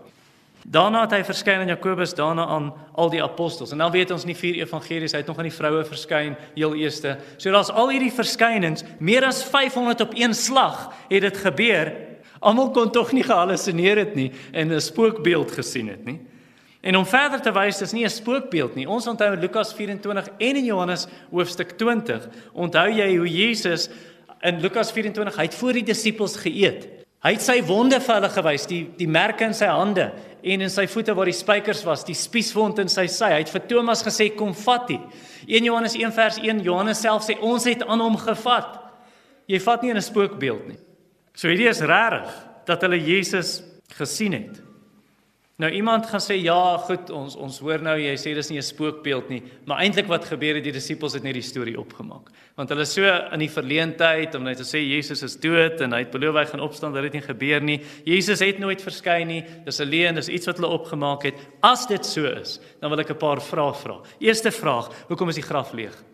Daarna 0.66 1.00
het 1.00 1.10
hy 1.10 1.24
verskyn 1.24 1.60
aan 1.60 1.68
Jakobus, 1.68 2.14
daarna 2.14 2.46
aan 2.46 2.72
al 2.94 3.10
die 3.10 3.22
apostels. 3.22 3.70
En 3.70 3.78
dan 3.78 3.90
weet 3.90 4.10
ons 4.10 4.24
nie 4.24 4.36
vier 4.36 4.54
evangelies, 4.54 5.12
hy 5.12 5.18
het 5.18 5.26
nog 5.26 5.38
aan 5.38 5.48
die 5.48 5.52
vroue 5.52 5.84
verskyn, 5.84 6.36
heel 6.54 6.74
eerste. 6.74 7.18
So 7.36 7.50
daar's 7.50 7.70
al 7.70 7.90
hierdie 7.90 8.12
verskynings, 8.12 8.84
meer 8.98 9.24
as 9.24 9.44
500 9.44 10.00
op 10.00 10.12
een 10.14 10.34
slag 10.34 10.92
het 11.08 11.20
dit 11.20 11.36
gebeur. 11.36 11.92
Almal 12.40 12.70
kon 12.70 12.90
tog 12.90 13.12
nie 13.12 13.22
gehallusineer 13.22 13.96
het 13.96 14.14
nie 14.14 14.32
en 14.52 14.72
'n 14.72 14.80
spookbeeld 14.80 15.50
gesien 15.52 15.88
het 15.88 16.04
nie. 16.04 16.20
En 16.86 16.96
om 16.96 17.06
verder 17.06 17.40
te 17.42 17.50
wys, 17.50 17.80
dis 17.82 17.92
nie 17.92 18.04
'n 18.04 18.10
spookbeeld 18.10 18.74
nie. 18.74 18.86
Ons 18.86 19.06
onthou 19.06 19.36
Lukas 19.36 19.74
24 19.74 20.28
en 20.38 20.56
in 20.56 20.64
Johannes 20.64 21.06
hoofstuk 21.30 21.70
20, 21.70 22.28
onthou 22.52 22.88
jy 22.90 23.16
hoe 23.16 23.28
Jesus 23.28 23.88
in 24.40 24.60
Lukas 24.60 24.92
24 24.92 25.36
hy 25.36 25.42
het 25.42 25.54
voor 25.54 25.72
die 25.72 25.82
disippels 25.82 26.36
geëet. 26.36 26.86
Hy 27.22 27.32
het 27.32 27.42
sy 27.42 27.62
wonde 27.66 28.00
vir 28.00 28.14
hulle 28.14 28.28
gewys, 28.28 28.66
die 28.66 28.84
die 28.96 29.08
merke 29.08 29.44
in 29.44 29.54
sy 29.54 29.66
hande 29.66 30.12
en 30.42 30.60
in 30.60 30.70
sy 30.70 30.86
voete 30.86 31.14
waar 31.14 31.24
die 31.24 31.32
spykers 31.32 31.82
was, 31.84 32.04
die 32.04 32.14
spieswond 32.14 32.78
in 32.78 32.88
sy 32.88 33.06
sy. 33.06 33.32
Hy 33.32 33.38
het 33.38 33.50
vir 33.50 33.66
Thomas 33.66 34.02
gesê 34.02 34.28
kom 34.36 34.54
vat 34.54 34.88
hom. 34.88 35.10
1 35.48 35.64
Johannes 35.64 35.94
1 35.94 36.12
vers 36.12 36.38
1 36.38 36.62
Johannes 36.62 37.00
self 37.00 37.24
sê 37.26 37.34
ons 37.40 37.64
het 37.64 37.82
aan 37.82 38.00
hom 38.00 38.16
gevat. 38.16 38.78
Jy 39.48 39.58
vat 39.58 39.82
nie 39.82 39.90
in 39.90 39.96
'n 39.96 40.02
spookbeeld 40.02 40.68
nie. 40.68 40.78
So 41.34 41.48
hierdie 41.48 41.68
is 41.68 41.80
regtig 41.80 42.30
dat 42.64 42.80
hulle 42.82 42.98
Jesus 42.98 43.62
gesien 43.88 44.32
het. 44.32 44.65
Nou 45.56 45.70
iemand 45.72 46.04
gaan 46.04 46.20
sê 46.20 46.34
ja, 46.36 46.76
goed, 46.84 47.08
ons 47.16 47.32
ons 47.40 47.54
hoor 47.64 47.80
nou 47.80 47.94
jy 47.96 48.12
sê 48.20 48.34
dis 48.36 48.50
nie 48.50 48.58
'n 48.58 48.62
spookbeeld 48.62 49.28
nie, 49.32 49.42
maar 49.64 49.80
eintlik 49.80 50.06
wat 50.06 50.28
gebeur 50.28 50.56
het 50.56 50.64
die 50.64 50.72
disippels 50.72 51.14
het 51.14 51.22
net 51.22 51.32
die 51.32 51.42
storie 51.42 51.78
opgemaak. 51.80 52.28
Want 52.56 52.68
hulle 52.68 52.84
so 52.84 53.02
in 53.32 53.40
die 53.40 53.48
verleentheid 53.48 54.34
om 54.34 54.44
net 54.44 54.58
te 54.58 54.64
sê 54.64 54.84
Jesus 54.84 55.22
is 55.22 55.36
dood 55.36 55.80
en 55.80 55.92
hy 55.92 56.00
het 56.00 56.10
beloof 56.10 56.34
hy 56.36 56.44
gaan 56.44 56.60
opstaan, 56.60 56.92
dit 56.92 57.04
het 57.04 57.12
nie 57.12 57.22
gebeur 57.22 57.62
nie. 57.62 57.80
Jesus 58.04 58.40
het 58.40 58.58
nooit 58.58 58.82
verskyn 58.82 59.26
nie. 59.26 59.44
Dis 59.64 59.80
'n 59.80 59.88
leuen, 59.88 60.14
dis 60.14 60.28
iets 60.28 60.46
wat 60.46 60.58
hulle 60.58 60.68
opgemaak 60.68 61.22
het. 61.22 61.34
As 61.62 61.86
dit 61.86 62.04
so 62.04 62.26
is, 62.26 62.60
dan 62.82 62.90
wil 62.90 63.00
ek 63.00 63.10
'n 63.10 63.16
paar 63.16 63.40
vrae 63.40 63.72
vra. 63.72 64.00
Eerste 64.20 64.50
vraag, 64.50 64.90
hoekom 65.08 65.28
is 65.30 65.36
die 65.36 65.42
graf 65.42 65.72
leeg? 65.72 66.04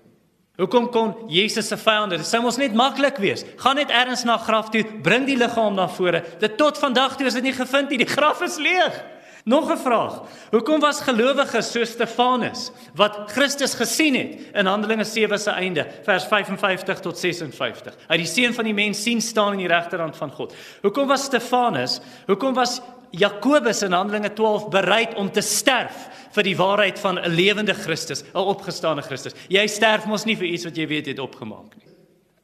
Hoekom 0.57 0.89
kon 0.91 1.29
Jesus 1.29 1.67
se 1.67 1.77
vyande, 1.77 2.17
dit 2.17 2.27
sou 2.27 2.43
mos 2.43 2.59
net 2.59 2.75
maklik 2.75 3.17
wees. 3.17 3.45
Gaan 3.57 3.77
net 3.77 3.91
ergens 3.91 4.25
na 4.25 4.37
graf 4.37 4.71
toe, 4.71 4.85
bring 5.03 5.27
die 5.27 5.37
liggaam 5.37 5.75
na 5.75 5.89
vore. 5.89 6.23
Dit 6.39 6.57
tot 6.57 6.79
vandag 6.79 7.17
toe 7.17 7.27
is 7.27 7.35
dit 7.35 7.43
nie 7.43 7.53
gevind 7.53 7.89
nie. 7.89 7.99
Die 7.99 8.07
graf 8.07 8.41
is 8.43 8.59
leeg. 8.59 9.03
Nog 9.45 9.71
'n 9.71 9.77
vraag. 9.77 10.23
Hoekom 10.51 10.81
was 10.81 11.01
gelowiges 11.01 11.71
so 11.71 11.85
Stefanus 11.85 12.71
wat 12.95 13.19
Christus 13.27 13.75
gesien 13.75 14.15
het 14.15 14.37
in 14.53 14.67
Handelinge 14.67 15.05
7 15.05 15.39
se 15.39 15.51
einde, 15.51 15.87
vers 16.03 16.25
55 16.25 17.01
tot 17.01 17.19
56. 17.19 17.95
Hy 18.09 18.17
die 18.17 18.27
seun 18.27 18.55
van 18.55 18.65
die 18.65 18.75
mens 18.75 19.03
sien 19.03 19.21
staan 19.21 19.51
aan 19.51 19.57
die 19.57 19.67
regterhand 19.67 20.17
van 20.17 20.31
God. 20.31 20.55
Hoekom 20.83 21.07
was 21.07 21.25
Stefanus, 21.25 22.01
hoekom 22.27 22.55
was 22.55 22.81
Jakobus 23.11 23.83
in 23.83 23.93
Handelinge 23.93 24.33
12 24.33 24.69
bereid 24.69 25.15
om 25.15 25.33
te 25.33 25.41
sterf 25.41 26.09
vir 26.31 26.43
die 26.43 26.57
waarheid 26.57 26.99
van 26.99 27.19
'n 27.19 27.29
lewende 27.29 27.75
Christus, 27.75 28.23
'n 28.23 28.39
opgestane 28.39 29.03
Christus? 29.03 29.33
Jy 29.49 29.67
sterf 29.67 30.07
mos 30.07 30.25
nie 30.25 30.37
vir 30.37 30.47
iets 30.47 30.65
wat 30.65 30.77
jy 30.77 30.87
weet 30.87 31.07
het 31.07 31.19
opgemaak 31.19 31.77
nie. 31.77 31.87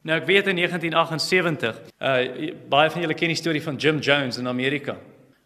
Nou 0.01 0.17
ek 0.19 0.25
weet 0.25 0.47
in 0.47 0.55
1978, 0.55 1.81
uh 2.01 2.53
baie 2.69 2.89
van 2.89 3.01
julle 3.01 3.13
ken 3.13 3.27
die 3.27 3.35
storie 3.35 3.63
van 3.63 3.75
Jim 3.75 3.99
Jones 3.99 4.37
in 4.37 4.47
Amerika 4.47 4.95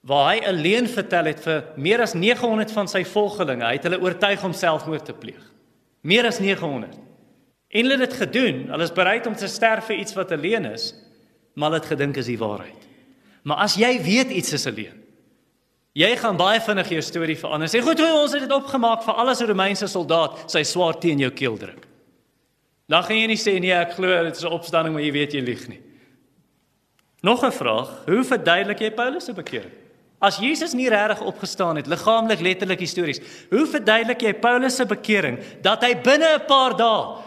waar 0.03 0.33
hy 0.33 0.39
alleen 0.47 0.87
vertel 0.91 1.29
het 1.31 1.39
vir 1.45 1.61
meer 1.79 2.01
as 2.03 2.13
900 2.13 2.71
van 2.75 2.89
sy 2.91 3.05
volgelinge. 3.07 3.63
Hy 3.63 3.77
het 3.77 3.85
hulle 3.87 4.01
oortuig 4.03 4.41
om 4.43 4.55
selfmoord 4.55 5.05
te 5.07 5.15
pleeg. 5.15 5.43
Meer 6.03 6.27
as 6.27 6.41
900. 6.43 6.97
En 7.73 7.87
hulle 7.87 7.95
het 7.95 8.09
dit 8.09 8.17
gedoen. 8.19 8.65
Hulle 8.73 8.83
is 8.83 8.91
bereid 8.95 9.29
om 9.29 9.35
te 9.39 9.47
sterf 9.47 9.87
vir 9.87 10.01
iets 10.01 10.15
wat 10.17 10.33
alleen 10.35 10.67
is, 10.73 10.91
maar 11.55 11.71
hulle 11.71 11.79
het 11.79 11.93
gedink 11.93 12.19
is 12.19 12.27
die 12.27 12.37
waarheid. 12.37 12.89
Maar 13.47 13.63
as 13.63 13.77
jy 13.79 13.95
weet 14.03 14.33
iets 14.35 14.53
is 14.55 14.67
alleen, 14.67 14.99
jy 15.95 16.09
gaan 16.19 16.37
baie 16.39 16.59
vinnig 16.63 16.91
jou 16.95 17.01
storie 17.03 17.37
verander. 17.39 17.71
Sê 17.71 17.79
goed, 17.83 18.01
ons 18.03 18.35
het 18.35 18.43
dit 18.43 18.55
opgemaak 18.55 19.03
vir 19.05 19.19
alles 19.23 19.41
'n 19.41 19.47
Romeinse 19.47 19.87
soldaat 19.87 20.51
sy 20.51 20.63
swaard 20.63 21.01
teen 21.01 21.19
jou 21.19 21.31
keel 21.31 21.57
druk. 21.57 21.87
Dan 22.87 23.03
gaan 23.03 23.17
jy 23.17 23.27
nie 23.27 23.39
sê 23.39 23.59
nee, 23.59 23.71
ek 23.71 23.95
glo 23.95 24.23
dit 24.23 24.35
is 24.35 24.43
'n 24.43 24.51
opstanding, 24.51 24.93
maar 24.93 25.03
jy 25.03 25.11
weet 25.11 25.33
jy 25.33 25.41
lieg 25.41 25.67
nie. 25.67 25.81
Nog 27.21 27.43
'n 27.43 27.51
vraag, 27.51 28.05
hoe 28.05 28.23
verduidelik 28.23 28.79
jy 28.79 28.91
Paulus 28.91 29.25
se 29.25 29.33
bekering? 29.33 29.82
As 30.23 30.39
Jesus 30.39 30.71
nie 30.73 30.87
regtig 30.87 31.21
opgestaan 31.27 31.75
het, 31.75 31.89
liggaamlik 31.91 32.39
letterlik 32.39 32.79
histories, 32.79 33.19
hoe 33.51 33.65
verduidelik 33.67 34.23
jy 34.23 34.33
Paulus 34.39 34.77
se 34.79 34.87
bekering 34.87 35.41
dat 35.65 35.83
hy 35.83 35.97
binne 35.99 36.37
'n 36.37 36.47
paar 36.47 36.77
dae 36.79 37.19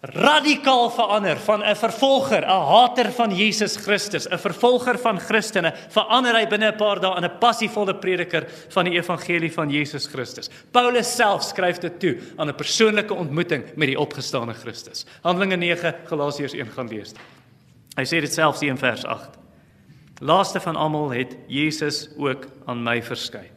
radikaal 0.00 0.90
verander 0.90 1.36
van 1.36 1.62
'n 1.62 1.76
vervolger, 1.76 2.44
'n 2.44 2.66
hater 2.72 3.12
van 3.12 3.30
Jesus 3.30 3.76
Christus, 3.76 4.26
'n 4.28 4.38
vervolger 4.38 4.98
van 4.98 5.20
Christene, 5.20 5.72
verander 5.88 6.34
hy 6.34 6.46
binne 6.46 6.72
'n 6.72 6.76
paar 6.76 7.00
dae 7.00 7.16
in 7.16 7.24
'n 7.24 7.38
passievolle 7.38 7.94
prediker 7.94 8.46
van 8.68 8.84
die 8.84 8.94
evangelie 8.94 9.52
van 9.52 9.70
Jesus 9.70 10.06
Christus. 10.06 10.50
Paulus 10.72 11.16
self 11.16 11.42
skryf 11.42 11.78
dit 11.78 12.00
toe 12.00 12.18
aan 12.36 12.48
'n 12.48 12.54
persoonlike 12.54 13.14
ontmoeting 13.14 13.64
met 13.76 13.88
die 13.88 13.98
opgestane 13.98 14.54
Christus. 14.54 15.06
Handelinge 15.22 15.56
9 15.56 15.94
Galasiërs 16.04 16.52
1 16.52 16.66
gaan 16.66 16.88
lees. 16.88 17.12
Hy 17.96 18.04
sê 18.04 18.20
dit 18.20 18.32
selfs 18.32 18.60
hier 18.60 18.70
in 18.70 18.78
vers 18.78 19.04
8. 19.04 19.39
Laaste 20.20 20.60
van 20.60 20.76
almal 20.76 21.10
het 21.10 21.36
Jesus 21.46 22.08
ook 22.16 22.44
aan 22.64 22.82
my 22.82 23.02
verskyn 23.02 23.48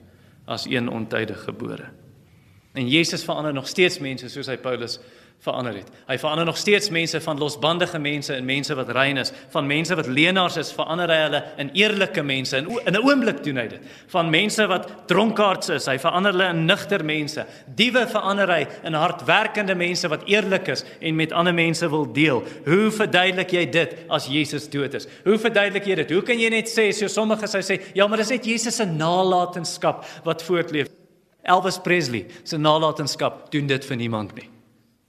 as 0.46 0.66
een 0.66 0.90
ontydig 0.90 1.44
gebore. 1.44 1.90
En 2.72 2.88
Jesus 2.90 3.24
verander 3.24 3.54
nog 3.54 3.68
steeds 3.68 4.00
mense 4.00 4.30
soos 4.30 4.48
hy 4.48 4.58
Paulus 4.58 5.00
verander 5.44 5.76
het. 5.76 5.90
Hy 6.08 6.16
verander 6.22 6.46
nog 6.48 6.58
steeds 6.58 6.90
mense 6.90 7.20
van 7.22 7.40
losbandige 7.40 8.00
mense 8.00 8.36
in 8.36 8.46
mense 8.48 8.76
wat 8.76 8.92
rein 8.96 9.18
is, 9.20 9.32
van 9.52 9.68
mense 9.68 9.96
wat 9.96 10.08
leenaars 10.08 10.58
is, 10.62 10.72
verander 10.76 11.12
hy 11.12 11.18
hulle 11.26 11.42
in 11.60 11.72
eerlike 11.76 12.24
mense. 12.24 12.58
In 12.58 12.70
in 12.86 12.96
'n 12.96 13.04
oomblik 13.04 13.44
doen 13.44 13.58
hy 13.58 13.68
dit. 13.68 13.82
Van 14.08 14.30
mense 14.30 14.68
wat 14.68 14.88
dronkaards 15.08 15.70
is, 15.70 15.86
hy 15.86 15.98
verander 16.00 16.32
hulle 16.32 16.50
in 16.50 16.66
nugter 16.66 17.04
mense. 17.06 17.46
Diewe 17.76 18.08
verander 18.08 18.48
hy 18.48 18.68
in 18.84 18.94
hardwerkende 18.94 19.76
mense 19.76 20.08
wat 20.08 20.24
eerlik 20.26 20.68
is 20.68 20.86
en 21.02 21.16
met 21.16 21.32
ander 21.32 21.54
mense 21.54 21.90
wil 21.90 22.14
deel. 22.14 22.44
Hoe 22.66 22.92
verduidelik 22.92 23.52
jy 23.52 23.66
dit 23.70 23.96
as 24.10 24.28
Jesus 24.28 24.70
dood 24.70 24.94
is? 24.94 25.08
Hoe 25.26 25.38
verduidelik 25.38 25.86
jy 25.86 25.96
dit? 25.96 26.12
Hoe 26.12 26.22
kan 26.22 26.40
jy 26.40 26.50
net 26.50 26.68
sê 26.68 26.92
so 26.94 27.08
sommige 27.08 27.48
sou 27.48 27.62
sê, 27.62 27.82
ja, 27.94 28.08
maar 28.08 28.18
dis 28.18 28.30
net 28.30 28.46
Jesus 28.46 28.76
se 28.76 28.86
nalatenskap 28.86 30.06
wat 30.24 30.44
voortleef. 30.44 30.88
Elvis 31.44 31.78
Presley 31.84 32.26
se 32.44 32.58
nalatenskap 32.58 33.52
doen 33.52 33.68
dit 33.68 33.86
vir 33.86 33.98
niemand 33.98 34.36
nie. 34.36 34.53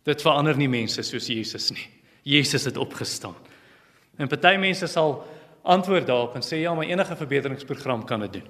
Dit 0.05 0.23
verander 0.23 0.57
nie 0.57 0.69
mense 0.69 1.03
soos 1.03 1.29
Jesus 1.33 1.71
nie. 1.73 1.87
Jesus 2.25 2.65
het 2.65 2.77
opgestaan. 2.81 3.37
En 4.17 4.29
party 4.29 4.57
mense 4.61 4.87
sal 4.89 5.17
antwoord 5.63 6.07
daarop 6.07 6.37
en 6.37 6.45
sê 6.45 6.61
ja, 6.61 6.75
maar 6.75 6.89
enige 6.89 7.17
verbeteringsprogram 7.17 8.05
kan 8.05 8.21
dit 8.27 8.39
doen. 8.39 8.49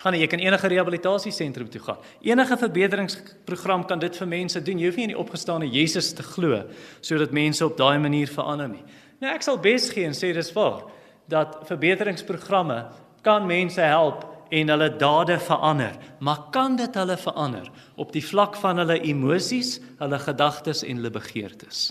Gaan 0.00 0.16
jy 0.16 0.26
kan 0.32 0.40
enige 0.40 0.68
rehabilitasiesentrum 0.72 1.68
toe 1.70 1.80
gaan. 1.84 1.98
Enige 2.24 2.56
verbeteringsprogram 2.56 3.84
kan 3.86 4.00
dit 4.00 4.16
vir 4.16 4.28
mense 4.28 4.62
doen. 4.64 4.78
Jy 4.80 4.88
hoef 4.88 4.96
nie 4.96 5.06
in 5.10 5.12
die 5.12 5.20
opgestane 5.20 5.68
Jesus 5.68 6.14
te 6.16 6.24
glo 6.24 6.62
sodat 7.04 7.34
mense 7.36 7.64
op 7.64 7.76
daai 7.76 7.98
manier 8.00 8.30
verander 8.32 8.70
nie. 8.72 8.84
Nou 9.20 9.34
ek 9.34 9.44
sal 9.44 9.60
bes 9.60 9.90
gee 9.92 10.08
en 10.08 10.16
sê 10.16 10.32
dis 10.32 10.52
waar 10.56 10.86
dat 11.30 11.60
verbeteringsprogramme 11.68 12.80
kan 13.22 13.46
mense 13.46 13.84
help 13.84 14.24
en 14.50 14.72
hulle 14.72 14.88
dade 14.98 15.38
verander, 15.38 15.94
maar 16.18 16.48
kan 16.54 16.76
dit 16.76 16.94
hulle 16.98 17.16
verander 17.16 17.70
op 17.96 18.12
die 18.12 18.24
vlak 18.24 18.56
van 18.58 18.82
hulle 18.82 18.98
emosies, 19.06 19.78
hulle 19.98 20.18
gedagtes 20.18 20.82
en 20.82 21.00
hulle 21.00 21.12
begeertes? 21.14 21.90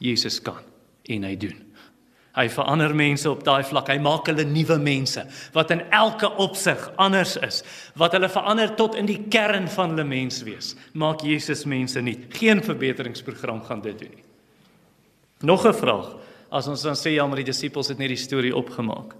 Jesus 0.00 0.40
kan 0.42 0.62
en 1.10 1.26
hy 1.26 1.34
doen. 1.40 1.58
Hy 2.30 2.46
verander 2.52 2.92
mense 2.94 3.26
op 3.26 3.42
daai 3.44 3.64
vlak. 3.66 3.88
Hy 3.90 3.98
maak 4.02 4.28
hulle 4.30 4.44
nuwe 4.46 4.76
mense 4.80 5.24
wat 5.54 5.72
in 5.74 5.82
elke 5.90 6.30
opsig 6.40 6.78
anders 7.00 7.34
is. 7.42 7.60
Wat 7.98 8.14
hulle 8.14 8.30
verander 8.30 8.70
tot 8.78 8.94
in 8.98 9.08
die 9.10 9.18
kern 9.32 9.66
van 9.72 9.96
hulle 9.96 10.06
menswees. 10.06 10.76
Maak 10.94 11.24
Jesus 11.26 11.66
mense 11.68 12.00
nuut. 12.00 12.28
Geen 12.38 12.62
verbeteringsprogram 12.62 13.64
gaan 13.66 13.82
dit 13.82 13.98
doen 13.98 14.14
nie. 14.14 14.26
Nog 15.42 15.66
'n 15.66 15.74
vraag. 15.74 16.16
As 16.50 16.66
ons 16.66 16.82
dan 16.82 16.94
sê 16.94 17.14
ja, 17.14 17.26
maar 17.26 17.36
die 17.36 17.50
disippels 17.50 17.88
het 17.88 17.98
net 17.98 18.08
die 18.08 18.16
storie 18.16 18.56
opgemaak. 18.56 19.14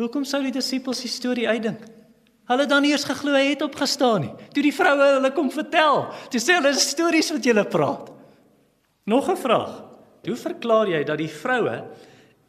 Hoekom 0.00 0.24
sou 0.24 0.40
die 0.40 0.54
disippels 0.54 1.02
die 1.04 1.12
storie 1.12 1.48
uitdink? 1.48 1.82
Hulle 2.50 2.66
dan 2.66 2.86
eers 2.88 3.04
geglo 3.06 3.34
hy 3.36 3.52
het 3.52 3.62
opgestaan 3.62 4.24
nie. 4.24 4.30
Toe 4.54 4.62
die 4.64 4.74
vroue 4.74 5.10
hulle 5.18 5.30
kom 5.36 5.50
vertel, 5.54 6.06
toe 6.32 6.40
sê 6.42 6.56
hulle 6.56 6.72
stories 6.74 7.28
wat 7.34 7.46
julle 7.46 7.64
praat. 7.68 8.08
Nog 9.06 9.28
'n 9.28 9.36
vraag. 9.36 9.84
Hoe 10.26 10.36
verklaar 10.36 10.88
jy 10.88 11.04
dat 11.04 11.18
die 11.18 11.28
vroue 11.28 11.84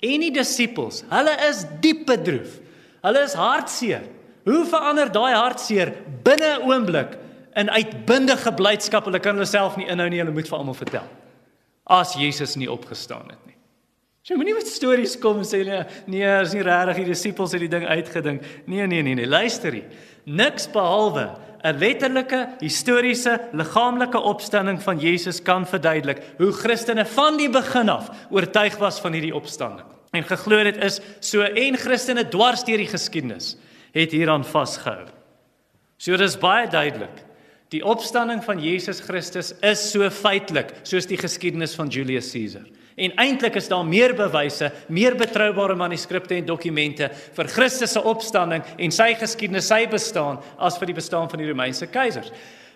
en 0.01 0.19
die 0.19 0.31
disippels, 0.31 1.03
hulle 1.09 1.35
is 1.49 1.65
diep 1.81 2.05
bedroef. 2.05 2.59
Hulle 3.03 3.23
is 3.23 3.33
hartseer. 3.33 4.03
Hoe 4.45 4.65
verander 4.65 5.11
daai 5.11 5.33
hartseer 5.33 5.93
binne 6.23 6.57
'n 6.57 6.65
oomblik 6.65 7.17
in 7.55 7.69
uitbundige 7.69 8.53
blydskap? 8.53 9.05
Hulle 9.05 9.19
kan 9.19 9.35
hulle 9.35 9.45
self 9.45 9.77
nie 9.77 9.87
inhou 9.87 10.09
nie, 10.09 10.19
hulle 10.19 10.31
moet 10.31 10.47
vir 10.47 10.57
almal 10.57 10.73
vertel. 10.73 11.07
As 11.85 12.13
Jesus 12.13 12.55
nie 12.55 12.71
opgestaan 12.71 13.29
het 13.29 13.45
nie. 13.45 13.55
Jy 14.21 14.35
moenie 14.37 14.53
met 14.53 14.67
stories 14.69 15.15
kom 15.17 15.39
en 15.41 15.47
sê 15.49 15.63
nee, 15.65 15.79
nee, 16.13 16.25
is 16.43 16.51
nie 16.53 16.61
regtig 16.61 16.99
die 16.99 17.07
disippels 17.09 17.55
het 17.55 17.63
die 17.63 17.71
ding 17.71 17.87
uitgedink. 17.89 18.43
Nee, 18.69 18.85
nee, 18.85 19.01
nee, 19.01 19.15
nee, 19.17 19.25
luister 19.25 19.73
hier. 19.73 19.87
Niks 20.29 20.67
behalwe 20.69 21.31
'n 21.65 21.77
letterlike, 21.77 22.57
historiese, 22.59 23.39
liggaamlike 23.53 24.19
opstanding 24.19 24.81
van 24.81 24.99
Jesus 24.99 25.41
kan 25.41 25.65
verduidelik 25.65 26.21
hoe 26.37 26.51
Christene 26.51 27.05
van 27.05 27.37
die 27.37 27.49
begin 27.49 27.89
af 27.89 28.09
oortuig 28.29 28.77
was 28.77 28.99
van 28.99 29.13
hierdie 29.13 29.35
opstanding. 29.35 29.87
En 30.11 30.23
geglo 30.23 30.63
dit 30.63 30.77
is 30.77 30.99
so 31.19 31.41
en 31.41 31.77
Christene 31.77 32.27
dwars 32.27 32.63
deur 32.63 32.77
die 32.77 32.89
geskiedenis 32.89 33.57
het 33.93 34.11
hieraan 34.11 34.45
vasgehou. 34.45 35.07
So 35.97 36.17
dis 36.17 36.37
baie 36.37 36.67
duidelik. 36.67 37.25
Die 37.69 37.85
opstanding 37.85 38.43
van 38.43 38.59
Jesus 38.59 38.99
Christus 38.99 39.53
is 39.61 39.91
so 39.91 40.09
feitelik 40.09 40.73
soos 40.83 41.05
die 41.05 41.17
geskiedenis 41.17 41.75
van 41.75 41.87
Julius 41.87 42.31
Caesar. 42.31 42.65
En 42.95 43.13
eintlik 43.15 43.55
is 43.55 43.67
daar 43.67 43.85
meer 43.85 44.13
bewyse, 44.15 44.71
meer 44.87 45.15
betroubare 45.15 45.75
manuskripte 45.75 46.35
en 46.35 46.45
dokumente 46.45 47.07
vir 47.35 47.47
Christus 47.47 47.91
se 47.95 48.03
opstanding 48.03 48.63
en 48.77 48.91
sy 48.91 49.13
geskiedenis, 49.19 49.69
sy 49.71 49.85
bestaan 49.87 50.41
as 50.59 50.77
vir 50.77 50.91
die 50.91 50.97
bestaan 50.97 51.29
van 51.31 51.39
die 51.39 51.47
Romeinse 51.47 51.87
keisers. 51.87 52.31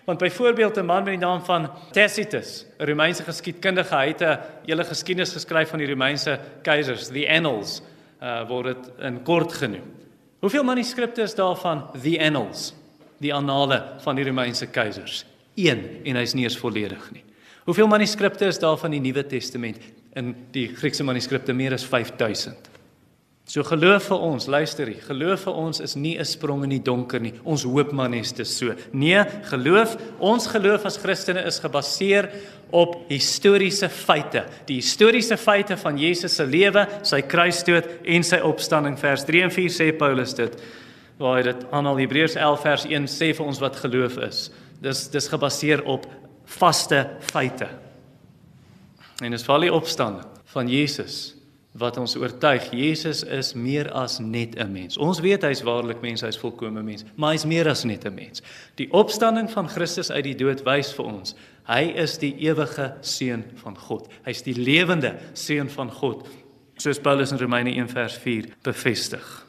Want 0.06 0.18
byvoorbeeld 0.18 0.76
'n 0.78 0.86
man 0.86 1.04
met 1.04 1.18
die 1.18 1.26
naam 1.26 1.44
van 1.44 1.70
Tacitus, 1.92 2.64
'n 2.78 2.84
Romeinse 2.84 3.22
geskiedkundige, 3.22 3.94
hy 3.94 4.06
het 4.06 4.22
'n 4.22 4.38
hele 4.66 4.84
geskiedenis 4.84 5.32
geskryf 5.32 5.68
van 5.68 5.78
die 5.78 5.88
Romeinse 5.88 6.38
keisers, 6.62 7.08
the 7.08 7.28
Annals, 7.28 7.82
uh 8.22 8.48
word 8.48 8.64
dit 8.64 8.92
in 8.98 9.22
kort 9.22 9.52
genoem. 9.52 9.92
Hoeveel 10.40 10.64
manuskripte 10.64 11.22
is 11.22 11.34
daar 11.34 11.56
van 11.56 11.84
the 12.02 12.18
Annals, 12.20 12.74
die 13.18 13.34
annale 13.34 13.82
van 13.98 14.16
die 14.16 14.24
Romeinse 14.24 14.66
keisers? 14.66 15.24
1 15.54 16.04
en 16.04 16.16
hy's 16.16 16.34
nie 16.34 16.44
eens 16.44 16.58
volledig 16.58 17.10
nie. 17.12 17.24
Hoeveel 17.66 17.90
manuskripte 17.90 18.46
is 18.46 18.58
daar 18.62 18.78
van 18.78 18.94
die 18.94 19.02
Nuwe 19.02 19.26
Testament? 19.26 19.82
in 20.16 20.32
die 20.54 20.68
Griekse 20.72 21.04
manuskripte 21.04 21.54
meer 21.56 21.76
as 21.76 21.84
5000. 21.86 22.72
So 23.46 23.62
geloof 23.62 24.08
vir 24.10 24.22
ons, 24.26 24.48
luister 24.50 24.88
hier, 24.90 25.04
geloof 25.06 25.44
vir 25.46 25.58
ons 25.60 25.78
is 25.80 25.94
nie 25.94 26.16
'n 26.18 26.24
sprong 26.24 26.64
in 26.64 26.70
die 26.70 26.82
donker 26.82 27.20
nie. 27.20 27.32
Ons 27.44 27.62
hoop 27.62 27.92
maar 27.92 28.08
net 28.08 28.36
dis 28.36 28.56
so. 28.58 28.74
Nee, 28.92 29.22
geloof, 29.44 29.96
ons 30.18 30.46
geloof 30.48 30.84
as 30.84 30.96
Christene 30.96 31.46
is 31.46 31.60
gebaseer 31.60 32.28
op 32.72 33.08
historiese 33.08 33.88
feite. 33.88 34.46
Die 34.66 34.76
historiese 34.76 35.36
feite 35.36 35.76
van 35.76 35.96
Jesus 35.96 36.34
se 36.34 36.44
lewe, 36.44 36.88
sy 37.02 37.20
kruisdood 37.20 37.86
en 38.04 38.22
sy 38.22 38.38
opstanding. 38.38 38.98
Vers 38.98 39.24
3 39.24 39.42
en 39.42 39.50
4 39.50 39.70
sê 39.70 39.96
Paulus 39.96 40.34
dit. 40.34 40.62
Waar 41.18 41.36
hy 41.36 41.42
dit 41.42 41.66
aan 41.70 41.86
al 41.86 41.98
Hebreërs 41.98 42.34
11 42.34 42.60
vers 42.62 42.84
1 42.84 43.06
sê 43.06 43.32
vir 43.32 43.46
ons 43.46 43.60
wat 43.60 43.76
geloof 43.76 44.18
is. 44.18 44.50
Dis 44.82 45.08
dis 45.08 45.28
gebaseer 45.28 45.84
op 45.84 46.06
vaste 46.46 47.02
feite. 47.20 47.68
En 49.24 49.30
dis 49.30 49.44
val 49.44 49.66
die 49.66 49.72
opstanding 49.72 50.26
van 50.52 50.68
Jesus 50.68 51.36
wat 51.76 51.98
ons 52.00 52.16
oortuig 52.16 52.70
Jesus 52.72 53.20
is 53.22 53.52
meer 53.52 53.90
as 53.92 54.18
net 54.18 54.56
'n 54.56 54.72
mens. 54.72 54.96
Ons 54.96 55.20
weet 55.20 55.42
hy's 55.42 55.62
waarlik 55.62 56.00
mens, 56.00 56.20
hy's 56.20 56.38
volkomme 56.38 56.82
mens, 56.82 57.04
maar 57.16 57.32
hy's 57.32 57.44
meer 57.44 57.68
as 57.68 57.84
net 57.84 58.04
'n 58.04 58.14
mens. 58.14 58.42
Die 58.74 58.92
opstanding 58.92 59.50
van 59.50 59.68
Christus 59.68 60.10
uit 60.10 60.24
die 60.24 60.34
dood 60.34 60.62
wys 60.64 60.92
vir 60.92 61.04
ons 61.04 61.34
hy 61.66 61.92
is 61.98 62.18
die 62.18 62.34
ewige 62.46 62.92
seun 63.00 63.44
van 63.62 63.76
God. 63.76 64.06
Hy's 64.26 64.42
die 64.46 64.54
lewende 64.54 65.16
seun 65.34 65.70
van 65.72 65.90
God. 65.90 66.28
Soos 66.76 67.00
Paulus 67.02 67.32
in 67.32 67.38
Romeine 67.38 67.72
1 67.74 67.88
vers 67.88 68.18
4 68.22 68.52
bevestig. 68.62 69.46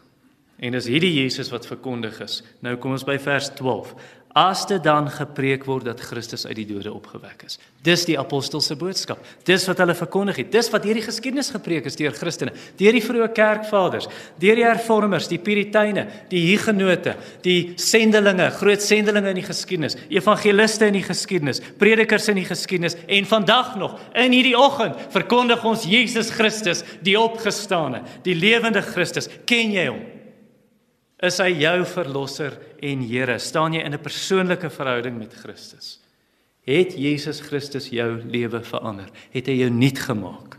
En 0.58 0.74
dis 0.74 0.88
hierdie 0.90 1.14
Jesus 1.14 1.52
wat 1.54 1.68
verkondig 1.70 2.18
is. 2.26 2.40
Nou 2.66 2.76
kom 2.82 2.96
ons 2.96 3.06
by 3.06 3.20
vers 3.22 3.52
12 3.60 3.94
as 4.38 4.68
dit 4.70 4.84
dan 4.86 5.08
gepreek 5.10 5.64
word 5.66 5.88
dat 5.88 6.02
Christus 6.04 6.46
uit 6.46 6.60
die 6.60 6.68
dode 6.70 6.92
opgewek 6.94 7.48
is. 7.48 7.56
Dis 7.82 8.04
die 8.06 8.18
apostolse 8.20 8.76
boodskap. 8.78 9.24
Dis 9.48 9.64
wat 9.66 9.80
hulle 9.82 9.96
verkondig 9.98 10.44
het. 10.44 10.52
Dis 10.54 10.70
wat 10.70 10.84
hierdie 10.86 11.06
geskiedenis 11.06 11.50
gepreek 11.56 11.88
is 11.90 11.98
deur 11.98 12.14
Christene, 12.14 12.54
deur 12.78 12.94
die 12.94 13.02
vroeë 13.02 13.32
kerkvaders, 13.34 14.06
deur 14.38 14.60
die 14.60 14.66
hervormers, 14.68 15.30
die 15.32 15.40
puriteine, 15.42 16.06
die 16.30 16.44
hugenote, 16.52 17.16
die 17.48 17.74
sendelinge, 17.82 18.52
groot 18.60 18.84
sendelinge 18.86 19.34
in 19.34 19.40
die 19.42 19.48
geskiedenis, 19.48 19.98
evangeliste 20.14 20.92
in 20.92 21.00
die 21.00 21.06
geskiedenis, 21.08 21.64
predikers 21.82 22.30
in 22.30 22.42
die 22.42 22.46
geskiedenis 22.46 22.98
en 23.08 23.30
vandag 23.32 23.74
nog 23.82 23.98
in 24.14 24.36
hierdie 24.38 24.58
oggend 24.60 25.02
verkondig 25.16 25.66
ons 25.66 25.88
Jesus 25.90 26.30
Christus, 26.36 26.84
die 27.02 27.18
opgestane, 27.18 28.04
die 28.28 28.38
lewende 28.38 28.86
Christus. 28.86 29.32
Ken 29.50 29.74
jy 29.74 29.90
hom? 29.90 30.06
Is 31.24 31.40
hy 31.42 31.50
jou 31.64 31.78
verlosser 31.90 32.54
en 32.86 33.02
Here? 33.02 33.40
Staan 33.42 33.74
jy 33.74 33.82
in 33.82 33.94
'n 33.94 34.04
persoonlike 34.04 34.70
verhouding 34.70 35.18
met 35.18 35.34
Christus? 35.34 36.00
Het 36.62 36.94
Jesus 36.94 37.40
Christus 37.40 37.90
jou 37.90 38.22
lewe 38.22 38.62
verander? 38.62 39.10
Het 39.32 39.48
hy 39.48 39.54
jou 39.54 39.70
nuut 39.70 40.00
gemaak? 40.00 40.58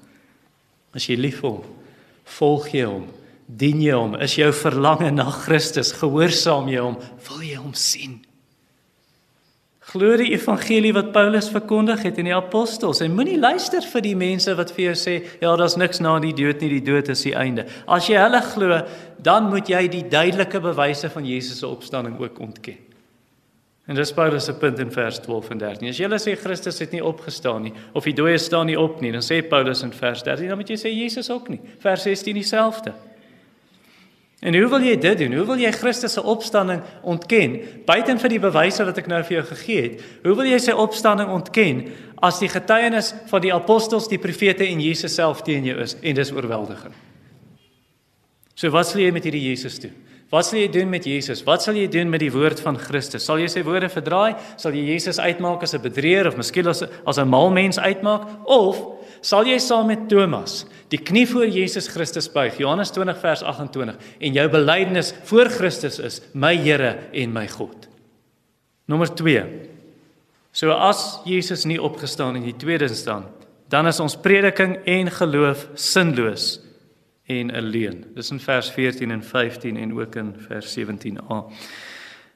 As 0.94 1.06
jy 1.06 1.16
lief 1.16 1.40
vir 1.40 1.50
hom, 1.50 1.64
volg 2.24 2.72
jy 2.72 2.84
hom, 2.84 3.06
dien 3.46 3.80
jy 3.80 3.92
hom, 3.92 4.14
is 4.14 4.34
jou 4.34 4.50
verlange 4.52 5.10
na 5.10 5.30
Christus, 5.30 5.92
gehoorsaam 5.92 6.68
jy 6.68 6.80
hom, 6.80 6.96
wil 7.28 7.42
jy 7.42 7.54
hom 7.56 7.74
sien? 7.74 8.24
Glo 9.88 10.18
die 10.20 10.34
evangelie 10.34 10.90
wat 10.92 11.14
Paulus 11.14 11.46
verkondig 11.48 12.02
het 12.04 12.18
en 12.20 12.26
die 12.28 12.34
apostels 12.36 12.98
en 13.00 13.14
moenie 13.16 13.38
luister 13.40 13.80
vir 13.88 14.02
die 14.04 14.16
mense 14.20 14.52
wat 14.58 14.74
vir 14.76 14.90
jou 14.90 14.96
sê 15.00 15.14
ja, 15.40 15.54
daar's 15.56 15.78
niks 15.80 16.02
na 16.04 16.18
die 16.20 16.34
dood 16.36 16.60
nie, 16.60 16.74
die 16.74 16.84
dood 16.84 17.08
is 17.08 17.22
die 17.24 17.32
einde. 17.32 17.64
As 17.88 18.10
jy 18.10 18.18
hulle 18.20 18.42
glo, 18.50 18.82
dan 19.24 19.48
moet 19.48 19.70
jy 19.72 19.86
die 19.88 20.02
duidelike 20.12 20.60
bewyse 20.60 21.08
van 21.14 21.24
Jesus 21.24 21.62
se 21.62 21.70
opstanding 21.70 22.18
ook 22.20 22.36
ontken. 22.44 22.76
En 23.88 23.96
dis 23.96 24.12
Paulus 24.12 24.44
se 24.44 24.52
punt 24.60 24.76
in 24.84 24.92
vers 24.92 25.22
12 25.24 25.54
en 25.54 25.62
13. 25.64 25.88
As 25.88 25.96
jy 25.96 26.04
hulle 26.04 26.20
sê 26.20 26.36
Christus 26.36 26.84
het 26.84 26.92
nie 26.92 27.00
opgestaan 27.00 27.70
nie 27.70 27.72
of 27.96 28.04
die 28.04 28.12
dooies 28.12 28.44
staan 28.44 28.68
nie 28.68 28.76
op 28.76 29.00
nie, 29.00 29.14
dan 29.16 29.24
sê 29.24 29.40
Paulus 29.40 29.80
in 29.86 29.96
vers 29.96 30.20
13 30.26 30.52
dan 30.52 30.60
moet 30.60 30.68
jy 30.68 30.76
sê 30.84 30.92
Jesus 30.92 31.32
ook 31.32 31.48
nie. 31.54 31.62
Vers 31.80 32.04
16 32.04 32.36
dieselfde. 32.36 32.92
En 34.38 34.54
hoe 34.54 34.68
wil 34.70 34.84
jy 34.86 34.94
dit 35.02 35.18
doen? 35.18 35.32
Hoe 35.34 35.46
wil 35.48 35.58
jy 35.58 35.70
Christus 35.74 36.14
se 36.14 36.22
opstanding 36.22 36.82
ontken 37.02 37.56
buiten 37.86 38.20
vir 38.22 38.30
die 38.30 38.42
bewyse 38.42 38.84
wat 38.86 38.98
ek 39.00 39.08
nou 39.10 39.18
vir 39.26 39.40
jou 39.40 39.46
gegee 39.48 39.80
het? 39.82 40.04
Hoe 40.22 40.36
wil 40.38 40.46
jy 40.46 40.60
sy 40.62 40.76
opstanding 40.78 41.32
ontken 41.34 41.88
as 42.22 42.38
die 42.38 42.50
getuienis 42.50 43.10
van 43.32 43.42
die 43.42 43.54
apostels, 43.54 44.06
die 44.10 44.20
profete 44.22 44.66
en 44.66 44.82
Jesus 44.82 45.16
self 45.18 45.42
teen 45.42 45.66
jou 45.66 45.74
is 45.82 45.96
en 45.98 46.14
dis 46.14 46.30
oorweldigend? 46.30 46.94
So 48.58 48.70
wat 48.74 48.86
sal 48.90 49.02
jy 49.02 49.10
met 49.14 49.26
hierdie 49.26 49.48
Jesus 49.50 49.80
doen? 49.82 49.96
Wat 50.30 50.44
sal 50.44 50.58
jy 50.60 50.68
doen 50.70 50.90
met 50.92 51.06
Jesus? 51.08 51.40
Wat 51.46 51.62
sal 51.64 51.78
jy 51.78 51.86
doen 51.90 52.10
met 52.12 52.20
die 52.20 52.32
woord 52.32 52.60
van 52.60 52.76
Christus? 52.78 53.24
Sal 53.24 53.40
jy 53.40 53.48
sy 53.50 53.62
woorde 53.66 53.88
verdraai? 53.88 54.36
Sal 54.60 54.76
jy 54.76 54.92
Jesus 54.92 55.18
uitmaak 55.18 55.62
as 55.62 55.74
'n 55.74 55.82
bedrieger 55.82 56.28
of 56.28 56.36
miskien 56.36 56.66
as 56.68 56.82
as 56.82 57.18
'n 57.18 57.28
mal 57.28 57.50
mens 57.50 57.78
uitmaak? 57.78 58.46
Of 58.46 58.97
sal 59.20 59.46
jy 59.46 59.58
saam 59.58 59.86
met 59.86 60.08
Thomas 60.08 60.66
die 60.88 61.00
knie 61.00 61.26
voor 61.28 61.46
Jesus 61.46 61.88
Christus 61.92 62.28
buig, 62.32 62.56
Johannes 62.56 62.90
20 62.90 63.18
vers 63.20 63.42
28, 63.42 63.96
en 64.20 64.32
jou 64.32 64.46
belydenis 64.48 65.12
voor 65.28 65.50
Christus 65.52 65.98
is 65.98 66.20
my 66.32 66.54
Here 66.56 66.96
en 67.12 67.32
my 67.32 67.46
God. 67.48 67.88
Nommer 68.88 69.10
2. 69.12 69.44
So 70.52 70.72
as 70.72 71.20
Jesus 71.28 71.66
nie 71.68 71.78
opgestaan 71.80 72.38
in 72.40 72.46
die 72.48 72.56
tweede 72.56 72.88
staan, 72.88 73.28
dan 73.68 73.86
is 73.86 74.00
ons 74.00 74.16
prediking 74.16 74.78
en 74.88 75.10
geloof 75.12 75.68
sinloos 75.76 76.58
en 77.28 77.50
'n 77.52 77.68
leuen. 77.68 78.04
Dis 78.14 78.30
in 78.30 78.40
vers 78.40 78.70
14 78.70 79.10
en 79.10 79.22
15 79.22 79.76
en 79.76 79.92
ook 80.00 80.14
in 80.14 80.34
vers 80.48 80.72
17a. 80.72 81.44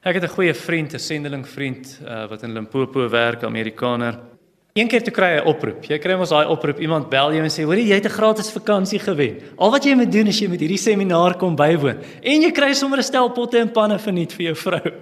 Ek 0.03 0.15
het 0.15 0.25
'n 0.25 0.35
goeie 0.35 0.55
vriend, 0.55 0.93
'n 0.93 0.99
sendeling 0.99 1.49
vriend 1.49 2.01
uh, 2.05 2.29
wat 2.29 2.43
in 2.43 2.53
Limpopo 2.53 3.09
werk, 3.09 3.43
Amerikaner. 3.43 4.19
Een 4.73 4.89
keer 4.89 5.03
toe 5.05 5.13
kry 5.13 5.27
hy 5.35 5.41
'n 5.43 5.49
oproep. 5.53 5.85
Jy 5.85 5.99
kry 6.01 6.15
mos 6.17 6.31
daai 6.33 6.49
oproep, 6.49 6.79
iemand 6.81 7.11
bel 7.11 7.33
jou 7.35 7.43
en 7.45 7.51
sê, 7.51 7.65
"Hoor 7.65 7.77
jy, 7.77 7.89
jy 7.89 7.95
het 7.95 8.07
'n 8.07 8.17
gratis 8.17 8.51
vakansie 8.51 8.99
gewen. 8.99 9.41
Al 9.59 9.71
wat 9.71 9.85
jy 9.85 9.95
moet 9.95 10.13
doen 10.13 10.27
is 10.27 10.41
jy 10.41 10.49
moet 10.49 10.61
hierdie 10.61 10.79
seminar 10.79 11.37
kom 11.37 11.55
bywoon 11.55 11.99
en 12.23 12.43
jy 12.43 12.51
kry 12.51 12.73
sommer 12.73 12.99
'n 12.99 13.03
stel 13.03 13.31
potte 13.31 13.59
en 13.59 13.71
panne 13.71 13.99
verniet 13.99 14.33
vir 14.33 14.47
jou 14.47 14.55
vrou." 14.55 14.93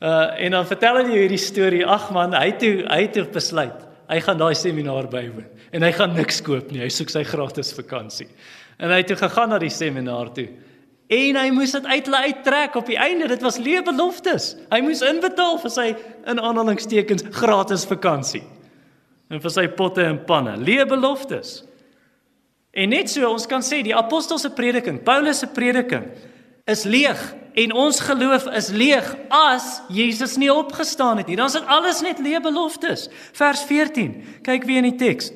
Uh 0.00 0.30
en 0.38 0.50
dan 0.50 0.66
vertel 0.66 0.96
hy 0.96 1.04
hierdie 1.04 1.38
storie. 1.38 1.86
Ag 1.86 2.10
man, 2.10 2.32
hy 2.32 2.52
toe 2.52 2.84
hy 2.88 3.06
toe 3.08 3.24
besluit. 3.24 3.86
Hy 4.08 4.20
gaan 4.20 4.38
daai 4.38 4.54
seminaar 4.54 5.08
bywoon 5.08 5.46
en 5.72 5.82
hy 5.82 5.92
gaan 5.92 6.14
niks 6.14 6.40
koop 6.40 6.70
nie. 6.72 6.80
Hy 6.80 6.88
soek 6.88 7.10
sy 7.10 7.22
gratis 7.22 7.72
vakansie. 7.72 8.28
En 8.78 8.90
hy 8.90 8.96
het 8.96 9.06
toe 9.06 9.16
gegaan 9.16 9.48
na 9.48 9.58
die 9.58 9.70
seminaar 9.70 10.32
toe. 10.32 10.48
En 11.08 11.36
hy 11.36 11.50
moes 11.50 11.72
dit 11.72 11.86
uit 11.86 12.04
hulle 12.06 12.16
uittrek 12.16 12.74
op 12.74 12.86
die 12.86 12.96
einde. 12.96 13.28
Dit 13.28 13.42
was 13.42 13.58
leebeloftes. 13.58 14.56
Hy 14.70 14.80
moes 14.80 15.02
inbetaal 15.02 15.58
vir 15.58 15.70
sy 15.70 15.96
in 16.26 16.40
aanhalingstekens 16.40 17.22
gratis 17.30 17.84
vakansie. 17.84 18.42
En 19.32 19.40
vir 19.40 19.52
sy 19.54 19.64
potte 19.72 20.04
en 20.04 20.18
panne, 20.28 20.58
leebeloftes. 20.60 21.62
En 22.72 22.92
net 22.92 23.08
so 23.12 23.28
ons 23.28 23.48
kan 23.48 23.64
sê 23.64 23.80
die 23.84 23.96
apostel 23.96 24.40
se 24.40 24.50
prediking, 24.52 25.00
Paulus 25.04 25.40
se 25.40 25.48
prediking 25.52 26.06
is 26.68 26.84
leeg 26.88 27.20
en 27.58 27.74
ons 27.76 27.98
geloof 28.00 28.46
is 28.56 28.70
leeg 28.72 29.08
as 29.34 29.82
Jesus 29.92 30.38
nie 30.40 30.52
opgestaan 30.52 31.20
het 31.20 31.28
nie. 31.28 31.36
Dan 31.36 31.50
is 31.50 31.56
dit 31.58 31.68
alles 31.68 32.00
net 32.04 32.20
leë 32.22 32.40
beloftes. 32.44 33.08
Vers 33.36 33.64
14. 33.68 34.14
Kyk 34.46 34.64
weer 34.68 34.80
in 34.80 34.92
die 34.92 35.00
teks. 35.00 35.32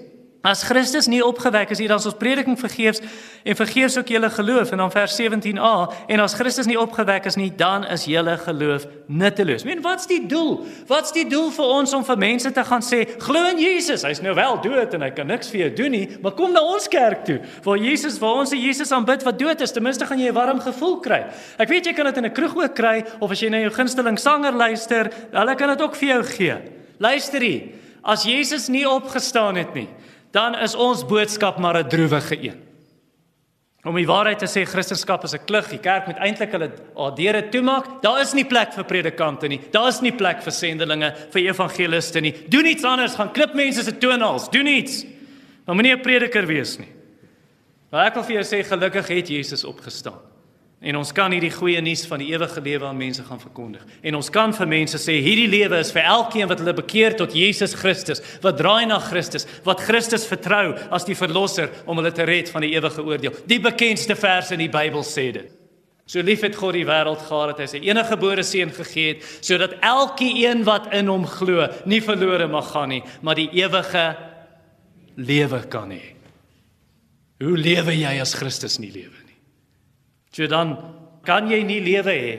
As 0.46 0.62
Christus 0.62 1.08
nie 1.10 1.24
opgewek 1.26 1.72
is, 1.74 1.80
dan 1.82 1.98
is 1.98 2.06
ons 2.06 2.14
prediking 2.14 2.54
vergeefs 2.58 3.00
en 3.42 3.56
vergeefs 3.58 3.96
ook 3.98 4.10
julle 4.14 4.28
geloof 4.30 4.70
en 4.70 4.78
dan 4.84 4.92
vers 4.94 5.16
17a 5.18 5.72
en 6.14 6.22
as 6.22 6.36
Christus 6.38 6.68
nie 6.70 6.76
opgewek 6.78 7.26
is 7.26 7.34
nie, 7.38 7.48
dan 7.50 7.82
is 7.90 8.04
julle 8.06 8.36
geloof 8.38 8.84
nutteloos. 9.10 9.64
Meen, 9.66 9.82
wat's 9.82 10.06
die 10.06 10.20
doel? 10.30 10.60
Wat's 10.86 11.10
die 11.16 11.24
doel 11.26 11.50
vir 11.56 11.72
ons 11.80 11.94
om 11.98 12.04
vir 12.06 12.20
mense 12.22 12.52
te 12.54 12.64
gaan 12.68 12.84
sê, 12.84 13.02
glo 13.24 13.42
in 13.50 13.58
Jesus. 13.58 14.04
Hy's 14.06 14.22
nou 14.22 14.36
wel 14.38 14.60
dood 14.62 14.94
en 14.94 15.06
hy 15.08 15.10
kan 15.16 15.26
niks 15.26 15.50
vir 15.50 15.64
jou 15.64 15.72
doen 15.82 15.96
nie, 15.96 16.04
maar 16.22 16.36
kom 16.38 16.54
na 16.54 16.62
ons 16.62 16.86
kerk 16.94 17.26
toe 17.26 17.40
waar 17.66 17.82
Jesus, 17.82 18.20
waar 18.22 18.44
ons 18.44 18.54
se 18.54 18.60
Jesus 18.60 18.94
aanbid 18.94 19.26
wat 19.26 19.42
dood 19.42 19.66
is. 19.66 19.74
Ten 19.74 19.82
minste 19.82 20.06
gaan 20.06 20.22
jy 20.22 20.30
'n 20.30 20.38
warm 20.38 20.60
gevoel 20.62 21.00
kry. 21.02 21.24
Ek 21.58 21.68
weet 21.68 21.86
jy 21.86 21.92
kan 21.92 22.06
dit 22.06 22.18
in 22.18 22.26
'n 22.26 22.34
kroeg 22.34 22.54
ook 22.54 22.74
kry 22.74 23.04
of 23.18 23.30
as 23.30 23.40
jy 23.40 23.50
na 23.50 23.58
jou 23.66 23.70
gunsteling 23.70 24.18
sanger 24.18 24.52
luister, 24.52 25.10
hulle 25.32 25.54
kan 25.56 25.68
dit 25.74 25.82
ook 25.82 25.96
vir 25.96 26.08
jou 26.08 26.22
gee. 26.22 26.56
Luister 26.98 27.40
hier. 27.40 27.62
As 28.04 28.22
Jesus 28.22 28.68
nie 28.68 28.86
opgestaan 28.88 29.56
het 29.56 29.74
nie, 29.74 29.88
dan 30.36 30.56
is 30.60 30.76
ons 30.76 31.04
boodskap 31.08 31.58
maar 31.58 31.78
'n 31.80 31.88
droewige 31.88 32.36
een. 32.36 32.62
Om 33.86 33.94
die 33.94 34.06
waarheid 34.06 34.38
te 34.38 34.48
sê, 34.50 34.66
Christendom 34.66 35.22
is 35.22 35.34
'n 35.34 35.44
klug. 35.46 35.68
Die 35.68 35.78
kerk 35.78 36.06
moet 36.06 36.18
eintlik 36.18 36.50
hulle 36.50 36.70
deure 37.14 37.48
toemaak. 37.48 38.02
Daar 38.02 38.20
is 38.20 38.34
nie 38.34 38.44
plek 38.44 38.72
vir 38.72 38.84
predikante 38.84 39.48
nie. 39.48 39.60
Daar 39.70 39.88
is 39.88 40.00
nie 40.00 40.12
plek 40.12 40.42
vir 40.42 40.52
sendelinge, 40.52 41.14
vir 41.30 41.42
evangeliste 41.42 42.20
nie. 42.20 42.34
Doen 42.48 42.66
iets 42.66 42.84
anders, 42.84 43.14
gaan 43.14 43.32
klip 43.32 43.54
mense 43.54 43.82
se 43.82 43.98
tonals. 43.98 44.50
Doen 44.50 44.66
iets. 44.66 45.04
Maar 45.64 45.74
moenie 45.74 45.94
'n 45.94 46.02
prediker 46.02 46.46
wees 46.46 46.78
nie. 46.78 46.88
Maar 47.90 48.06
ek 48.06 48.14
wil 48.14 48.24
vir 48.24 48.42
jou 48.42 48.44
sê 48.44 48.66
gelukkig 48.66 49.06
het 49.08 49.28
Jesus 49.28 49.64
opgestaan. 49.64 50.35
En 50.84 50.98
ons 51.00 51.10
kan 51.16 51.32
hierdie 51.32 51.50
goeie 51.54 51.80
nuus 51.80 52.02
van 52.04 52.20
die 52.20 52.28
ewige 52.34 52.60
lewe 52.60 52.84
aan 52.84 52.98
mense 53.00 53.22
gaan 53.24 53.40
verkondig. 53.40 53.84
En 54.04 54.18
ons 54.18 54.28
kan 54.30 54.52
vir 54.52 54.68
mense 54.68 54.98
sê 55.00 55.14
hierdie 55.24 55.48
lewe 55.48 55.78
is 55.80 55.92
vir 55.94 56.04
elkeen 56.04 56.50
wat 56.50 56.60
hulle 56.60 56.74
bekeer 56.76 57.16
tot 57.16 57.32
Jesus 57.34 57.72
Christus, 57.80 58.20
wat 58.44 58.58
draai 58.60 58.84
na 58.90 58.98
Christus, 59.00 59.48
wat 59.64 59.80
Christus 59.86 60.28
vertrou 60.28 60.74
as 60.92 61.08
die 61.08 61.16
verlosser 61.16 61.72
om 61.88 61.96
hulle 61.96 62.12
te 62.12 62.28
red 62.28 62.52
van 62.52 62.66
die 62.66 62.74
ewige 62.76 63.06
oordeel. 63.06 63.40
Die 63.48 63.60
bekendste 63.64 64.18
vers 64.20 64.52
in 64.52 64.60
die 64.66 64.70
Bybel 64.72 65.06
sê 65.06 65.30
dit. 65.38 65.48
So 66.06 66.22
lief 66.22 66.44
het 66.44 66.54
God 66.54 66.76
die 66.76 66.86
wêreld 66.86 67.24
gehad 67.24 67.54
dat 67.54 67.64
hy 67.64 67.72
sy 67.72 67.82
enige 67.88 68.12
gebore 68.12 68.44
seun 68.46 68.70
gegee 68.70 69.16
het 69.16 69.24
sodat 69.40 69.80
elkeen 69.82 70.62
wat 70.68 70.92
in 70.94 71.08
hom 71.10 71.24
glo 71.26 71.66
nie 71.88 72.04
verlore 72.04 72.46
mag 72.52 72.68
gaan 72.70 72.92
nie, 72.94 73.02
maar 73.26 73.40
die 73.40 73.48
ewige 73.58 74.10
lewe 75.16 75.64
kan 75.72 75.90
hê. 75.90 76.04
Hoe 77.42 77.56
lewe 77.58 77.96
jy 77.96 78.20
as 78.22 78.36
Christus 78.38 78.78
nie 78.78 78.92
lewe? 78.92 79.25
So 80.36 80.44
dan 80.46 80.76
kan 81.24 81.48
jy 81.48 81.62
nie 81.64 81.80
lewe 81.80 82.12
hê 82.12 82.32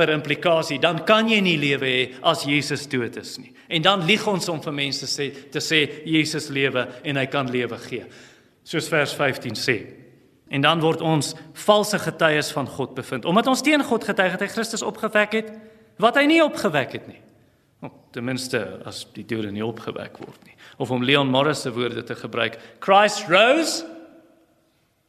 per 0.00 0.08
implikasie, 0.14 0.78
dan 0.80 1.02
kan 1.04 1.28
jy 1.28 1.42
nie 1.44 1.58
lewe 1.60 1.88
hê 1.88 2.04
as 2.24 2.46
Jesus 2.48 2.86
dood 2.88 3.18
is 3.20 3.34
nie. 3.36 3.52
En 3.68 3.84
dan 3.84 4.06
lieg 4.08 4.24
ons 4.26 4.48
om 4.48 4.60
vir 4.64 4.72
mense 4.72 5.04
sê 5.04 5.28
te 5.52 5.60
sê 5.60 5.82
Jesus 6.08 6.48
lewe 6.48 6.86
en 7.04 7.20
hy 7.20 7.26
kan 7.28 7.50
lewe 7.52 7.76
gee. 7.84 8.06
Soos 8.64 8.88
vers 8.88 9.12
15 9.16 9.58
sê. 9.58 9.76
En 10.50 10.64
dan 10.64 10.80
word 10.80 11.04
ons 11.04 11.34
valse 11.66 12.00
getuies 12.00 12.48
van 12.56 12.66
God 12.66 12.96
bevind 12.96 13.28
omdat 13.28 13.50
ons 13.52 13.62
teen 13.62 13.84
God 13.84 14.06
getuig 14.08 14.32
het 14.34 14.46
hy 14.46 14.48
Christus 14.50 14.82
opgewek 14.86 15.36
het 15.36 15.50
wat 16.00 16.16
hy 16.16 16.24
nie 16.30 16.40
opgewek 16.42 16.96
het 16.96 17.10
nie. 17.10 17.20
Of 17.84 17.92
ten 18.16 18.24
minste 18.24 18.62
as 18.88 19.04
die 19.12 19.26
dode 19.28 19.52
nie 19.52 19.64
opgewek 19.64 20.16
word 20.24 20.40
nie. 20.48 20.56
Of 20.80 20.90
om 20.90 21.04
Leon 21.04 21.28
Morris 21.28 21.60
se 21.66 21.72
woorde 21.76 22.02
te 22.08 22.16
gebruik, 22.16 22.56
Christ 22.80 23.28
rose 23.28 23.84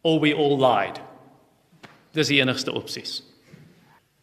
or 0.04 0.20
we 0.20 0.36
all 0.36 0.60
lied. 0.60 1.00
Dis 2.16 2.32
die 2.32 2.42
enigste 2.42 2.74
opsies. 2.76 3.22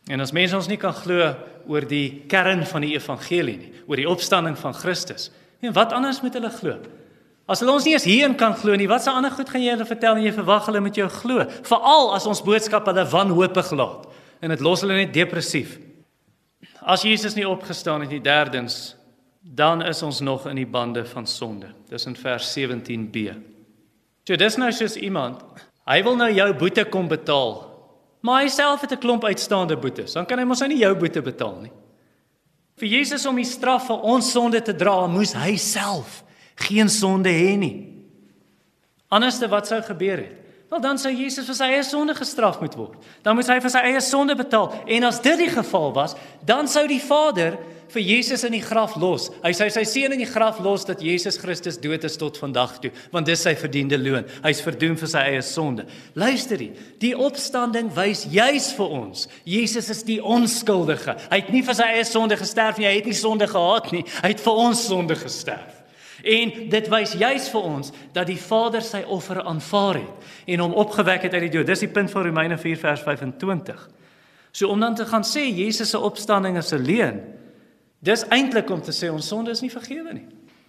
En 0.08 0.20
as 0.24 0.32
mense 0.32 0.56
ons 0.56 0.68
nie 0.68 0.78
kan 0.80 0.94
glo 0.96 1.32
oor 1.68 1.84
die 1.88 2.24
kern 2.28 2.64
van 2.68 2.84
die 2.84 2.94
evangelie 2.96 3.56
nie, 3.60 3.72
oor 3.88 4.00
die 4.00 4.08
opstanding 4.08 4.56
van 4.56 4.76
Christus, 4.76 5.28
en 5.60 5.74
wat 5.76 5.92
anders 5.96 6.22
moet 6.24 6.36
hulle 6.38 6.52
glo? 6.54 6.78
As 7.48 7.62
hulle 7.62 7.72
ons 7.72 7.86
nie 7.88 7.94
eens 7.96 8.06
hierin 8.08 8.36
kan 8.36 8.54
glo 8.56 8.76
nie, 8.76 8.88
wat 8.88 9.04
se 9.04 9.12
ander 9.12 9.32
goed 9.32 9.48
gaan 9.48 9.64
jy 9.64 9.72
hulle 9.72 9.88
vertel 9.88 10.18
en 10.18 10.24
jy 10.24 10.32
verwag 10.36 10.68
hulle 10.68 10.82
moet 10.84 11.00
jou 11.00 11.08
glo? 11.12 11.44
Veral 11.68 12.12
as 12.16 12.28
ons 12.28 12.44
boodskap 12.44 12.88
hulle 12.88 13.04
wanhoopig 13.08 13.72
laat 13.76 14.08
en 14.44 14.52
dit 14.52 14.64
los 14.64 14.84
hulle 14.84 15.00
net 15.00 15.14
depressief. 15.16 15.78
As 16.88 17.04
Jesus 17.04 17.34
nie 17.36 17.48
opgestaan 17.48 18.04
het 18.04 18.12
nie, 18.12 18.20
derdens, 18.22 18.94
dan 19.40 19.82
is 19.82 20.02
ons 20.04 20.20
nog 20.24 20.46
in 20.48 20.60
die 20.60 20.68
bande 20.68 21.04
van 21.08 21.26
sonde. 21.26 21.72
Dis 21.88 22.06
in 22.06 22.16
vers 22.16 22.52
17b. 22.52 23.32
So 24.28 24.36
dis 24.36 24.58
nou 24.60 24.68
soos 24.76 24.98
iemand, 25.00 25.40
hy 25.88 25.98
wil 26.04 26.16
nou 26.20 26.28
jou 26.30 26.48
boete 26.60 26.84
kom 26.92 27.08
betaal 27.08 27.67
Maar 28.20 28.42
hy 28.42 28.48
self 28.48 28.80
het 28.80 28.92
'n 28.92 28.98
klomp 28.98 29.24
uitstaande 29.24 29.76
boetes. 29.76 30.12
Dan 30.12 30.26
kan 30.26 30.38
hy 30.38 30.44
mos 30.44 30.60
nou 30.60 30.68
nie 30.68 30.82
jou 30.82 30.94
boete 30.94 31.22
betaal 31.22 31.60
nie. 31.60 31.72
Vir 32.76 32.88
Jesus 32.88 33.26
om 33.26 33.36
die 33.36 33.44
straf 33.44 33.86
vir 33.86 34.00
ons 34.00 34.30
sonde 34.30 34.62
te 34.62 34.74
dra, 34.74 35.06
moes 35.06 35.32
hy 35.32 35.56
self 35.56 36.24
geen 36.54 36.88
sonde 36.88 37.28
hê 37.28 37.56
nie. 37.56 38.04
Anderste 39.08 39.48
wat 39.48 39.66
sou 39.66 39.82
gebeur 39.82 40.16
het? 40.16 40.47
Wel 40.68 40.80
dan 40.84 40.98
sou 41.00 41.12
Jesus 41.14 41.46
vir 41.48 41.56
sy 41.56 41.70
eie 41.72 41.84
sonde 41.86 42.12
gestraf 42.16 42.60
moet 42.60 42.74
word. 42.76 43.08
Dan 43.24 43.38
moes 43.38 43.48
hy 43.48 43.56
vir 43.64 43.72
sy 43.72 43.80
eie 43.88 44.00
sonde 44.04 44.36
betaal. 44.36 44.68
En 44.84 45.08
as 45.08 45.22
dit 45.24 45.40
die 45.40 45.52
geval 45.52 45.94
was, 45.96 46.12
dan 46.44 46.68
sou 46.68 46.84
die 46.90 47.00
Vader 47.00 47.56
vir 47.88 48.04
Jesus 48.04 48.44
in 48.44 48.52
die 48.52 48.62
graf 48.62 48.96
los. 49.00 49.30
Hy 49.40 49.52
sê 49.56 49.68
sy 49.72 49.84
seun 49.88 50.12
in 50.12 50.20
die 50.20 50.28
graf 50.28 50.58
los 50.64 50.84
dat 50.88 51.00
Jesus 51.04 51.38
Christus 51.40 51.78
dood 51.80 52.04
is 52.04 52.18
tot 52.20 52.36
vandag 52.40 52.76
toe, 52.82 52.92
want 53.14 53.28
dis 53.28 53.40
sy 53.44 53.54
verdiende 53.56 53.96
loon. 54.00 54.28
Hy's 54.44 54.60
verdoem 54.64 54.98
vir 55.00 55.12
sy 55.14 55.24
eie 55.30 55.40
sonde. 55.46 55.86
Luister 56.18 56.60
hier, 56.60 56.76
die 57.00 57.14
opstanding 57.16 57.88
wys 57.96 58.26
juis 58.28 58.68
vir 58.76 58.94
ons. 59.00 59.24
Jesus 59.48 59.88
is 59.94 60.04
die 60.04 60.20
onskuldige. 60.20 61.16
Hy 61.30 61.40
het 61.40 61.52
nie 61.54 61.64
vir 61.64 61.80
sy 61.80 61.88
eie 61.94 62.04
sonde 62.08 62.36
gesterf 62.40 62.76
nie, 62.76 62.90
hy 62.90 62.96
het 63.00 63.08
nie 63.08 63.16
sonde 63.16 63.48
gehad 63.48 63.92
nie. 63.96 64.04
Hy 64.20 64.34
het 64.34 64.44
vir 64.44 64.64
ons 64.68 64.84
sonde 64.90 65.16
gesterf. 65.16 65.77
En 66.22 66.52
dit 66.68 66.88
wys 66.88 67.12
juis 67.12 67.48
vir 67.50 67.62
ons 67.62 67.92
dat 68.12 68.26
die 68.26 68.40
Vader 68.40 68.82
sy 68.82 69.04
offer 69.06 69.42
aanvaar 69.42 69.94
het 69.94 70.30
en 70.46 70.60
hom 70.60 70.74
opgewek 70.74 71.22
het 71.22 71.32
uit 71.32 71.46
die 71.46 71.54
dood. 71.58 71.66
Dis 71.66 71.86
die 71.86 71.92
punt 71.92 72.10
van 72.10 72.26
Romeine 72.26 72.58
4 72.58 72.76
vers 72.76 73.00
25. 73.00 73.88
So 74.50 74.68
om 74.68 74.80
dan 74.80 74.94
te 74.94 75.06
gaan 75.06 75.22
sê 75.22 75.46
Jesus 75.46 75.90
se 75.90 75.98
opstanding 75.98 76.56
is 76.56 76.72
'n 76.72 76.82
leuen, 76.82 77.20
Dis 77.98 78.22
eintlik 78.30 78.70
om 78.70 78.82
te 78.82 78.94
sê 78.94 79.10
ons 79.10 79.26
sonde 79.26 79.50
is 79.50 79.62
nie 79.64 79.72
vergewe 79.72 80.12
nie. 80.14 80.26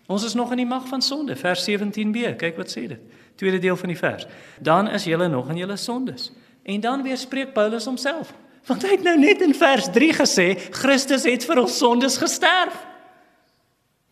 Ons 0.09 0.25
is 0.25 0.33
nog 0.33 0.49
in 0.55 0.63
die 0.63 0.69
mag 0.69 0.87
van 0.89 1.03
sonde, 1.05 1.35
vers 1.37 1.61
17b. 1.67 2.33
Kyk 2.41 2.57
wat 2.57 2.71
sê 2.73 2.87
dit. 2.89 3.01
Tweede 3.37 3.59
deel 3.61 3.77
van 3.77 3.93
die 3.93 3.97
vers. 3.97 4.25
Dan 4.59 4.89
is 4.89 5.05
julle 5.05 5.27
nog 5.29 5.51
in 5.53 5.61
julle 5.61 5.77
sondes. 5.77 6.31
En 6.65 6.81
dan 6.81 7.03
weer 7.05 7.17
spreek 7.17 7.53
Paulus 7.53 7.85
homself. 7.85 8.33
Want 8.65 8.83
hy 8.83 8.95
het 8.97 9.05
nou 9.05 9.15
net 9.17 9.41
in 9.45 9.53
vers 9.55 9.87
3 9.93 10.13
gesê 10.17 10.47
Christus 10.81 11.27
het 11.29 11.45
vir 11.45 11.61
ons 11.61 11.77
sondes 11.77 12.17
gesterf. 12.17 12.73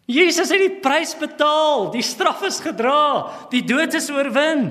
Jesus 0.08 0.52
het 0.54 0.62
die 0.64 0.80
prys 0.80 1.12
betaal, 1.20 1.90
die 1.92 2.04
straf 2.06 2.42
is 2.48 2.62
gedra, 2.64 3.28
die 3.52 3.64
dood 3.68 3.96
is 3.98 4.08
oorwin. 4.14 4.70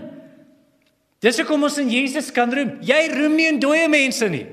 Dis 1.20 1.37
hoekom 1.40 1.66
ons 1.68 1.77
in 1.81 1.90
Jesus 1.92 2.31
kan 2.33 2.53
roem. 2.53 2.77
Jy 2.85 3.01
roem 3.12 3.37
nie 3.37 3.49
in 3.51 3.61
dooie 3.61 3.88
mense 3.92 4.29
nie. 4.33 4.46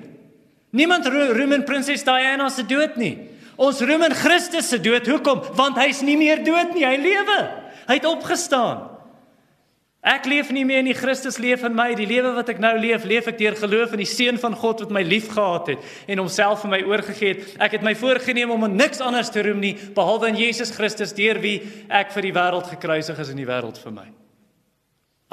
Niemand 0.75 1.07
roem 1.07 1.55
in 1.55 1.65
prinses 1.67 2.03
Diana 2.03 2.49
se 2.51 2.65
dood 2.67 2.97
nie. 2.99 3.15
Ons 3.61 3.79
roem 3.85 4.07
in 4.07 4.15
Christus 4.17 4.71
se 4.73 4.79
dood. 4.81 5.07
Hoekom? 5.07 5.43
Want 5.55 5.77
hy's 5.79 6.01
nie 6.03 6.17
meer 6.19 6.41
dood 6.43 6.73
nie, 6.73 6.85
hy 6.87 6.97
lewe. 6.99 7.39
Hy 7.87 7.99
het 7.99 8.07
opgestaan. 8.09 8.92
Ek 10.03 10.25
leef 10.27 10.49
nie 10.51 10.65
meer 10.67 10.81
in 10.83 10.89
die 10.89 10.97
Christus 10.97 11.37
leef 11.39 11.61
in 11.63 11.77
my. 11.77 11.93
Die 11.95 12.07
lewe 12.09 12.33
wat 12.35 12.49
ek 12.51 12.57
nou 12.59 12.73
leef, 12.75 13.05
leef 13.07 13.29
ek 13.31 13.37
deur 13.39 13.55
geloof 13.55 13.93
in 13.95 14.01
die 14.03 14.09
seun 14.09 14.35
van 14.41 14.57
God 14.59 14.83
wat 14.83 14.91
my 14.91 15.03
liefgehad 15.07 15.71
het 15.71 15.93
en 16.11 16.19
homself 16.19 16.65
vir 16.65 16.73
my 16.73 16.81
oorgegee 16.91 17.31
het. 17.31 17.53
Ek 17.63 17.77
het 17.77 17.85
my 17.87 17.93
voorgenem 17.95 18.51
om 18.51 18.67
niks 18.75 18.99
anders 18.99 19.31
te 19.31 19.45
roem 19.47 19.63
nie 19.63 19.77
behalwe 19.95 20.33
in 20.33 20.41
Jesus 20.41 20.75
Christus 20.75 21.15
deur 21.15 21.39
wie 21.39 21.61
ek 21.87 22.11
vir 22.11 22.27
die 22.27 22.35
wêreld 22.35 22.67
gekruisig 22.75 23.23
is 23.23 23.31
en 23.31 23.39
die 23.39 23.47
wêreld 23.47 23.79
vir 23.79 23.95
my. 23.95 24.09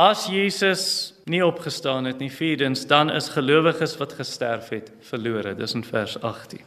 As 0.01 0.29
Jesus 0.31 0.85
nie 1.29 1.43
opgestaan 1.45 2.07
het 2.07 2.23
nie, 2.23 2.31
vierdens, 2.33 2.87
dan 2.89 3.11
is 3.13 3.29
gelowiges 3.35 3.99
wat 4.01 4.15
gesterf 4.17 4.71
het 4.73 4.95
verlore. 5.11 5.53
Dis 5.59 5.75
in 5.75 5.83
vers 5.85 6.15
18. 6.23 6.63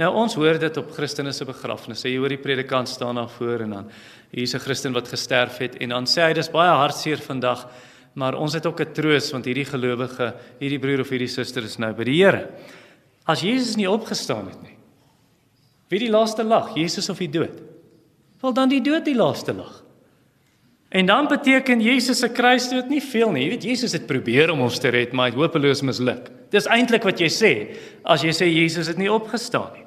Nou 0.00 0.08
ons 0.24 0.34
hoor 0.34 0.56
dit 0.58 0.80
op 0.80 0.90
Christene 0.96 1.30
se 1.36 1.46
begrafnisse. 1.46 2.08
Jy 2.08 2.18
hoor 2.18 2.32
die 2.34 2.40
predikant 2.42 2.90
staan 2.90 3.20
daar 3.20 3.30
voor 3.36 3.62
en 3.62 3.76
dan 3.76 3.92
hier's 4.34 4.54
'n 4.54 4.60
Christen 4.60 4.92
wat 4.92 5.08
gesterf 5.08 5.58
het 5.58 5.76
en 5.80 5.88
dan 5.88 6.04
sê 6.06 6.28
hy 6.28 6.32
dis 6.32 6.50
baie 6.50 6.70
hartseer 6.70 7.18
vandag, 7.18 7.68
maar 8.14 8.34
ons 8.34 8.52
het 8.54 8.66
ook 8.66 8.80
'n 8.80 8.92
troos 8.92 9.32
want 9.32 9.44
hierdie 9.44 9.64
gelowige, 9.64 10.34
hierdie 10.60 10.78
broer 10.78 11.00
of 11.00 11.08
hierdie 11.08 11.28
suster 11.28 11.62
is 11.62 11.78
nou 11.78 11.92
by 11.92 12.04
die 12.04 12.22
Here. 12.22 12.48
As 13.26 13.40
Jesus 13.40 13.76
nie 13.76 13.90
opgestaan 13.90 14.48
het 14.48 14.62
nie. 14.62 14.76
Wie 15.88 15.98
die 15.98 16.10
laaste 16.10 16.42
lag, 16.42 16.74
Jesus 16.74 17.08
of 17.08 17.18
die 17.18 17.30
dood? 17.30 17.62
Wel 18.40 18.52
dan 18.52 18.68
die 18.68 18.80
dood 18.80 19.04
die 19.04 19.16
laaste 19.16 19.52
lag. 19.52 19.84
En 20.94 21.06
dan 21.06 21.28
beteken 21.28 21.80
Jesus 21.80 22.18
se 22.18 22.28
kruisdood 22.28 22.88
nie 22.88 23.02
veel 23.02 23.32
nie. 23.34 23.42
Jy 23.44 23.50
weet 23.50 23.64
Jesus 23.64 23.92
het 23.92 24.06
probeer 24.06 24.52
om 24.52 24.60
ons 24.60 24.78
te 24.78 24.92
red, 24.94 25.12
maar 25.12 25.26
hy 25.26 25.32
het 25.32 25.40
hopeloos 25.40 25.82
misluk. 25.82 26.28
Dis 26.54 26.68
eintlik 26.70 27.02
wat 27.02 27.18
jy 27.18 27.30
sê 27.32 27.52
as 28.04 28.22
jy 28.22 28.30
sê 28.30 28.46
Jesus 28.46 28.86
het 28.92 29.00
nie 29.00 29.10
opgestaan 29.10 29.72
nie. 29.74 29.83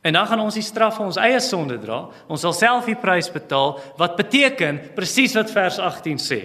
En 0.00 0.16
dan 0.16 0.26
gaan 0.26 0.40
ons 0.40 0.56
die 0.56 0.64
straf 0.64 0.96
van 0.96 1.10
ons 1.10 1.18
eie 1.20 1.40
sonde 1.44 1.76
dra. 1.78 2.06
Ons 2.28 2.40
sal 2.46 2.54
self 2.56 2.88
die 2.88 2.96
prys 2.96 3.28
betaal 3.32 3.76
wat 4.00 4.16
beteken 4.16 4.80
presies 4.96 5.36
wat 5.36 5.52
vers 5.52 5.78
18 5.78 6.22
sê. 6.22 6.40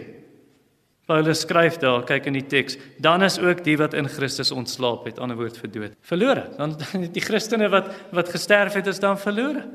Paulus 1.06 1.44
skryf 1.46 1.78
daar, 1.78 2.02
kyk 2.04 2.26
in 2.32 2.40
die 2.40 2.48
teks, 2.50 2.80
dan 2.98 3.22
is 3.24 3.38
ook 3.38 3.62
die 3.64 3.76
wat 3.78 3.94
in 3.94 4.08
Christus 4.10 4.50
ontslaap 4.52 5.06
het, 5.06 5.20
ander 5.22 5.38
woord 5.38 5.60
vir 5.62 5.70
dood, 5.70 5.98
verlore. 6.02 6.48
Dan 6.58 6.74
die 7.18 7.24
Christene 7.24 7.70
wat 7.70 7.92
wat 8.16 8.32
gesterf 8.34 8.74
het 8.80 8.90
is 8.90 9.00
dan 9.00 9.20
verlore. 9.22 9.68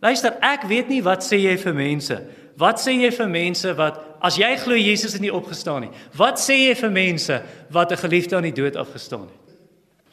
Luister, 0.00 0.38
ek 0.40 0.64
weet 0.70 0.88
nie 0.88 1.02
wat 1.04 1.20
sê 1.26 1.36
jy 1.42 1.58
vir 1.60 1.76
mense. 1.76 2.16
Wat 2.60 2.80
sê 2.80 2.96
jy 2.96 3.10
vir 3.12 3.28
mense 3.28 3.74
wat 3.76 4.00
as 4.24 4.38
jy 4.40 4.48
glo 4.60 4.76
Jesus 4.76 5.12
het 5.16 5.22
nie 5.22 5.32
opgestaan 5.32 5.84
nie? 5.84 5.92
Wat 6.16 6.40
sê 6.40 6.56
jy 6.56 6.74
vir 6.80 6.90
mense 6.92 7.42
wat 7.70 7.92
'n 7.92 8.00
geliefde 8.00 8.36
aan 8.36 8.48
die 8.48 8.56
dood 8.56 8.76
afgestaan 8.76 9.28
het? 9.28 9.39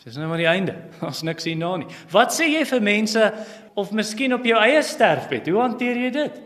Dis 0.08 0.16
nou 0.16 0.30
maar 0.30 0.40
die 0.40 0.48
einde. 0.48 0.72
Ons 1.10 1.24
niks 1.28 1.44
hier 1.50 1.58
na 1.60 1.74
nie. 1.82 1.88
Wat 2.14 2.32
sê 2.32 2.48
jy 2.48 2.64
vir 2.70 2.84
mense 2.86 3.24
of 3.78 3.92
miskien 3.96 4.36
op 4.38 4.46
jou 4.48 4.60
eie 4.62 4.80
sterfbed? 4.86 5.50
Hoe 5.52 5.60
hanteer 5.66 6.00
jy 6.00 6.12
dit? 6.16 6.38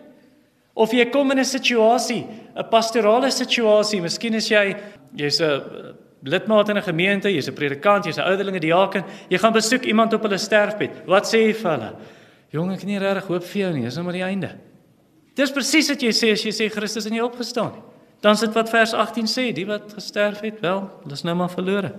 Of 0.73 0.95
jy 0.95 1.05
kom 1.13 1.29
in 1.35 1.39
'n 1.39 1.45
situasie, 1.45 2.25
'n 2.55 2.69
pastorale 2.71 3.29
situasie, 3.29 4.01
miskien 4.01 4.33
is 4.33 4.49
jy 4.49 4.75
jy's 5.13 5.41
'n 5.41 5.93
lidmaat 6.23 6.69
in 6.69 6.77
'n 6.77 6.89
gemeente, 6.89 7.29
jy's 7.29 7.49
'n 7.49 7.53
predikant, 7.53 8.05
jy's 8.05 8.17
'n 8.17 8.25
ouderlinge 8.25 8.59
diaken, 8.59 9.03
jy 9.29 9.37
gaan 9.37 9.53
besoek 9.53 9.85
iemand 9.85 10.13
op 10.13 10.23
hulle 10.23 10.37
sterfbed. 10.37 11.05
Wat 11.05 11.25
sê 11.25 11.45
jy 11.45 11.53
vir 11.53 11.71
hulle? 11.71 11.93
Jong, 12.51 12.71
ek 12.71 12.79
het 12.79 12.89
nie 12.89 12.99
regtig 12.99 13.27
hoop 13.27 13.43
vir 13.43 13.61
jou 13.61 13.73
nie, 13.73 13.83
dis 13.83 13.95
nou 13.95 14.03
maar 14.03 14.13
die 14.13 14.25
einde. 14.25 14.57
Dis 15.35 15.51
presies 15.51 15.89
wat 15.89 16.01
jy 16.01 16.09
sê 16.09 16.31
as 16.31 16.43
jy 16.43 16.51
sê 16.51 16.69
Christus 16.69 17.03
het 17.03 17.13
nie 17.13 17.23
opgestaan 17.23 17.71
nie. 17.73 17.83
Dan 18.21 18.35
sit 18.35 18.53
wat 18.53 18.69
vers 18.69 18.93
18 18.93 19.25
sê, 19.25 19.53
die 19.53 19.65
wat 19.65 19.93
gesterf 19.93 20.41
het, 20.41 20.59
wel, 20.61 20.89
hulle 21.03 21.13
is 21.13 21.23
nou 21.23 21.35
maar 21.35 21.49
verlore. 21.49 21.93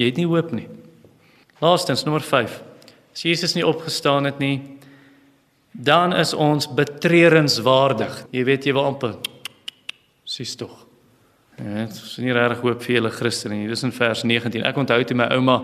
Jy 0.00 0.06
het 0.08 0.16
nie 0.16 0.28
hoop 0.28 0.52
nie. 0.56 0.64
Laastens 1.60 2.06
nommer 2.06 2.24
5. 2.24 2.54
As 3.12 3.24
Jesus 3.26 3.52
nie 3.52 3.66
opgestaan 3.66 4.24
het 4.24 4.38
nie, 4.40 4.62
dan 5.76 6.14
is 6.16 6.32
ons 6.32 6.70
betreurenswaardig. 6.72 8.22
Jy 8.32 8.44
weet 8.48 8.64
jy 8.64 8.72
wil 8.78 8.88
amper 8.88 9.18
sies 10.24 10.54
tog. 10.56 10.72
Ja, 11.58 11.84
dit 11.84 11.96
is 11.98 12.14
nie 12.22 12.32
regtig 12.32 12.62
hoop 12.64 12.84
vir 12.86 12.94
julle 12.94 13.10
Christene 13.12 13.58
nie. 13.58 13.68
Dis 13.68 13.82
in 13.84 13.92
vers 13.92 14.22
19. 14.24 14.62
Ek 14.64 14.78
onthou 14.80 15.02
toe 15.04 15.16
my 15.18 15.26
ouma 15.34 15.56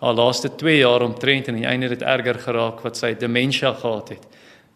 haar 0.00 0.16
laaste 0.18 0.50
2 0.58 0.80
jaar 0.80 1.04
omtrent 1.06 1.48
en 1.48 1.54
aan 1.54 1.60
die 1.60 1.68
einde 1.70 1.92
het 1.92 2.02
erger 2.02 2.40
geraak 2.42 2.82
wat 2.82 2.98
sy 2.98 3.12
demensie 3.20 3.70
gehad 3.70 4.16
het. 4.16 4.24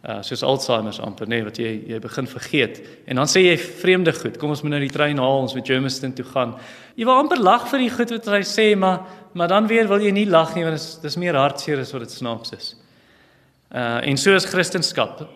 Uh 0.08 0.22
soos 0.24 0.40
Alzheimer 0.46 0.96
amper 1.04 1.28
nê 1.28 1.36
nee, 1.36 1.44
wat 1.44 1.58
jy 1.60 1.70
jy 1.90 1.98
begin 2.00 2.28
vergeet. 2.30 2.78
En 3.12 3.18
dan 3.20 3.28
sê 3.28 3.42
jy 3.44 3.56
vreemde 3.60 4.14
goed. 4.16 4.38
Kom 4.40 4.54
ons 4.54 4.62
moet 4.64 4.72
nou 4.72 4.80
die 4.80 4.92
trein 4.92 5.20
haal, 5.20 5.42
ons 5.44 5.52
moet 5.52 5.68
Germiston 5.68 6.14
toe 6.16 6.24
gaan. 6.30 6.54
Jy 6.96 7.04
wil 7.04 7.20
amper 7.20 7.42
lag 7.44 7.66
vir 7.68 7.84
die 7.84 7.90
goed 7.92 8.14
wat 8.16 8.30
hy 8.32 8.40
sê, 8.48 8.70
maar 8.78 9.02
maar 9.36 9.52
dan 9.52 9.68
weer 9.68 9.86
wil 9.86 10.00
jy 10.00 10.14
nie 10.16 10.24
lag 10.26 10.54
nie 10.56 10.64
want 10.64 10.80
dit 10.80 11.04
is 11.04 11.18
meer 11.20 11.36
hartseer 11.36 11.82
as 11.82 11.92
wat 11.92 12.06
dit 12.06 12.16
snaaks 12.16 12.56
is. 12.56 12.72
Uh 13.68 14.00
en 14.08 14.16
so 14.16 14.32
is 14.32 14.48
Christendom. 14.48 15.28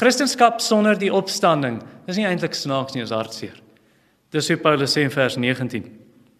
Christendom 0.00 0.58
sonder 0.64 0.96
die 0.96 1.12
opstanding 1.12 1.82
is 2.08 2.16
nie 2.16 2.24
eintlik 2.24 2.56
snaaks 2.56 2.96
nie, 2.96 3.04
is 3.04 3.12
hartseer. 3.12 3.60
Dis 4.32 4.48
hoe 4.48 4.56
Paulus 4.56 4.96
sê 4.96 5.04
in 5.04 5.12
vers 5.12 5.36
19. 5.36 5.84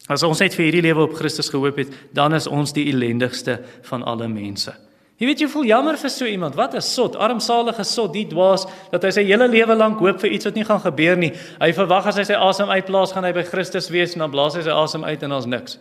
As 0.09 0.25
ons 0.25 0.41
net 0.41 0.57
vir 0.57 0.71
hierdie 0.71 0.87
lewe 0.89 1.05
op 1.05 1.21
Christus 1.21 1.53
gehoop 1.53 1.77
het, 1.85 1.93
dan 2.17 2.33
is 2.33 2.49
ons 2.49 2.73
die 2.73 2.89
ellendigste 2.89 3.61
van 3.91 4.03
alle 4.09 4.29
mense. 4.33 4.73
Jy 5.19 5.27
weet 5.27 5.41
jy 5.41 5.49
voel 5.49 5.65
jammer 5.65 5.97
vir 5.97 6.11
so 6.11 6.25
iemand. 6.25 6.55
Wat 6.55 6.75
'n 6.75 6.81
sot, 6.81 7.17
armsalige 7.17 7.85
sot, 7.85 8.13
die 8.13 8.27
dwaas 8.27 8.67
dat 8.91 9.03
hy 9.03 9.11
sy 9.11 9.25
hele 9.25 9.49
lewe 9.49 9.75
lank 9.75 9.99
hoop 9.99 10.21
vir 10.21 10.31
iets 10.31 10.45
wat 10.45 10.55
nie 10.55 10.65
gaan 10.65 10.81
gebeur 10.81 11.17
nie. 11.17 11.33
Hy 11.61 11.73
verwag 11.73 12.07
as 12.07 12.17
hy 12.17 12.25
sy 12.25 12.35
asem 12.35 12.69
uitblaas 12.69 13.13
gaan 13.13 13.25
hy 13.25 13.33
by 13.33 13.43
Christus 13.43 13.91
wees 13.91 14.15
en 14.15 14.21
dan 14.21 14.31
blaas 14.31 14.55
hy 14.55 14.63
sy 14.63 14.71
asem 14.71 15.05
uit 15.05 15.23
en 15.23 15.33
ons 15.33 15.47
niks 15.47 15.79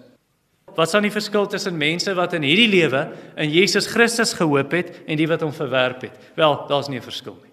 wat 0.78 0.92
staan 0.92 1.08
die 1.08 1.14
verskil 1.14 1.48
tussen 1.50 1.78
mense 1.78 2.14
wat 2.14 2.36
in 2.38 2.46
hierdie 2.46 2.70
lewe 2.70 3.08
in 3.42 3.50
Jesus 3.50 3.88
Christus 3.90 4.36
gehoop 4.38 4.76
het 4.78 4.92
en 5.10 5.18
die 5.18 5.26
wat 5.30 5.42
hom 5.42 5.54
verwerp 5.54 6.06
het? 6.06 6.20
Wel, 6.38 6.54
daar's 6.70 6.90
nie 6.90 7.00
'n 7.00 7.02
verskil 7.02 7.34
nie. 7.42 7.52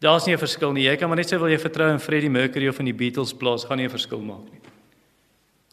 Daar's 0.00 0.26
nie 0.26 0.34
'n 0.34 0.38
verskil 0.38 0.72
nie. 0.72 0.84
Jy 0.84 0.96
kan 0.96 1.08
maar 1.08 1.16
net 1.16 1.30
sê 1.30 1.38
wil 1.38 1.48
jy 1.48 1.58
vertrou 1.58 1.92
in 1.92 2.00
Freddie 2.00 2.30
Mercury 2.30 2.68
of 2.68 2.78
in 2.78 2.86
die 2.86 2.94
Beatles 2.94 3.34
plaas, 3.34 3.64
gaan 3.64 3.76
nie 3.76 3.84
'n 3.84 3.90
verskil 3.90 4.20
maak 4.20 4.50
nie. 4.50 4.60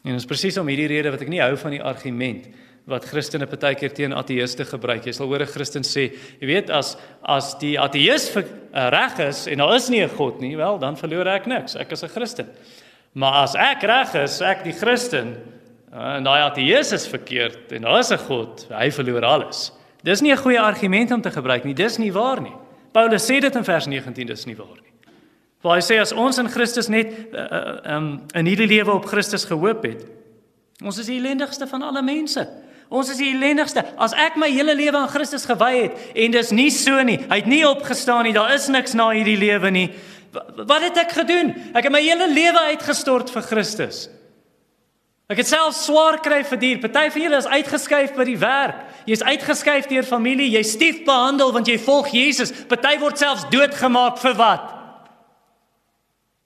En 0.04 0.12
dit 0.12 0.20
is 0.20 0.26
presies 0.26 0.58
om 0.58 0.66
hierdie 0.66 0.88
rede 0.88 1.10
wat 1.10 1.22
ek 1.22 1.28
nie 1.28 1.40
hou 1.40 1.56
van 1.56 1.70
die 1.70 1.82
argument 1.82 2.48
wat 2.86 3.04
Christene 3.04 3.46
partykeer 3.46 3.92
teen 3.92 4.12
ateëste 4.12 4.64
gebruik. 4.64 5.06
Jy 5.06 5.12
sal 5.12 5.26
hoor 5.26 5.42
'n 5.42 5.46
Christen 5.46 5.82
sê, 5.82 6.12
jy 6.40 6.46
weet 6.46 6.70
as 6.70 6.96
as 7.22 7.54
die 7.58 7.76
ateïs 7.78 8.36
uh, 8.36 8.42
reg 8.90 9.18
is 9.18 9.46
en 9.46 9.58
daar 9.58 9.76
is 9.76 9.88
nie 9.90 10.02
'n 10.02 10.08
God 10.08 10.40
nie, 10.40 10.56
wel, 10.56 10.78
dan 10.78 10.96
verloor 10.96 11.26
ek 11.26 11.46
niks. 11.46 11.76
Ek 11.76 11.92
is 11.92 12.02
'n 12.02 12.08
Christen. 12.08 12.48
Maar 13.14 13.42
as 13.42 13.54
ek 13.54 13.82
reg 13.82 14.14
is, 14.14 14.40
ek 14.40 14.64
die 14.64 14.72
Christen, 14.72 15.36
Ah, 15.90 16.20
en 16.20 16.26
daai 16.26 16.44
ateïs 16.44 16.92
is 16.94 17.08
verkeerd 17.10 17.72
en 17.74 17.82
daar 17.82 17.98
is 17.98 18.12
'n 18.12 18.18
God, 18.28 18.66
hy 18.70 18.90
verloor 18.90 19.24
alles. 19.24 19.72
Dis 20.04 20.20
nie 20.20 20.32
'n 20.32 20.36
goeie 20.36 20.60
argument 20.60 21.10
om 21.10 21.20
te 21.20 21.30
gebruik 21.30 21.64
nie. 21.64 21.74
Dis 21.74 21.98
nie 21.98 22.12
waar 22.12 22.40
nie. 22.40 22.54
Paulus 22.92 23.24
sê 23.24 23.40
dit 23.40 23.56
in 23.56 23.64
vers 23.64 23.86
19, 23.86 24.26
dis 24.26 24.46
nie 24.46 24.56
waar 24.56 24.78
nie. 24.82 24.92
Waar 25.62 25.74
hy 25.74 25.80
sê 25.80 26.00
as 26.00 26.12
ons 26.12 26.38
in 26.38 26.48
Christus 26.48 26.88
net 26.88 27.34
uh, 27.34 27.94
um, 27.96 28.22
in 28.34 28.46
hierdie 28.46 28.66
lewe 28.66 28.92
op 28.92 29.04
Christus 29.04 29.44
gehoop 29.44 29.82
het, 29.82 30.06
ons 30.82 30.98
is 30.98 31.06
die 31.06 31.18
ellendigste 31.18 31.66
van 31.66 31.82
alle 31.82 32.02
mense. 32.02 32.48
Ons 32.90 33.12
is 33.12 33.20
die 33.22 33.30
ellendigste. 33.30 33.84
As 34.02 34.14
ek 34.18 34.34
my 34.40 34.48
hele 34.50 34.74
lewe 34.74 34.98
aan 34.98 35.10
Christus 35.12 35.46
gewy 35.46 35.74
het 35.76 35.98
en 36.18 36.32
dis 36.34 36.48
nie 36.50 36.70
so 36.74 37.02
nie. 37.06 37.20
Hy 37.30 37.38
het 37.38 37.50
nie 37.50 37.62
opgestaan 37.66 38.26
nie. 38.26 38.34
Daar 38.34 38.50
is 38.56 38.66
niks 38.72 38.96
na 38.98 39.12
hierdie 39.14 39.38
lewe 39.38 39.70
nie. 39.70 39.88
Wat 40.32 40.82
het 40.82 40.98
ek 41.04 41.14
gedoen? 41.20 41.52
Ek 41.70 41.86
het 41.86 41.94
my 41.94 42.02
hele 42.02 42.26
lewe 42.30 42.64
uitgestort 42.72 43.30
vir 43.30 43.46
Christus. 43.46 44.08
Ek 45.30 45.38
het 45.38 45.46
self 45.46 45.76
swaar 45.78 46.18
kry 46.22 46.40
vir 46.42 46.58
dier. 46.58 46.80
Party 46.82 47.06
van 47.14 47.22
julle 47.22 47.38
is 47.38 47.46
uitgeskuif 47.46 48.16
by 48.16 48.26
die 48.26 48.38
werk. 48.42 48.82
Jy's 49.06 49.22
uitgeskuif 49.22 49.86
deur 49.90 50.06
familie. 50.06 50.48
Jy 50.50 50.64
stief 50.66 51.04
behandel 51.06 51.54
want 51.54 51.70
jy 51.70 51.78
volg 51.78 52.10
Jesus. 52.14 52.50
Party 52.66 52.96
word 52.98 53.22
selfs 53.22 53.46
doodgemaak 53.54 54.18
vir 54.18 54.34
wat? 54.40 54.66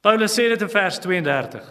Paulus 0.04 0.36
sê 0.36 0.50
dit 0.52 0.60
in 0.60 0.68
vers 0.68 1.00
32. 1.00 1.64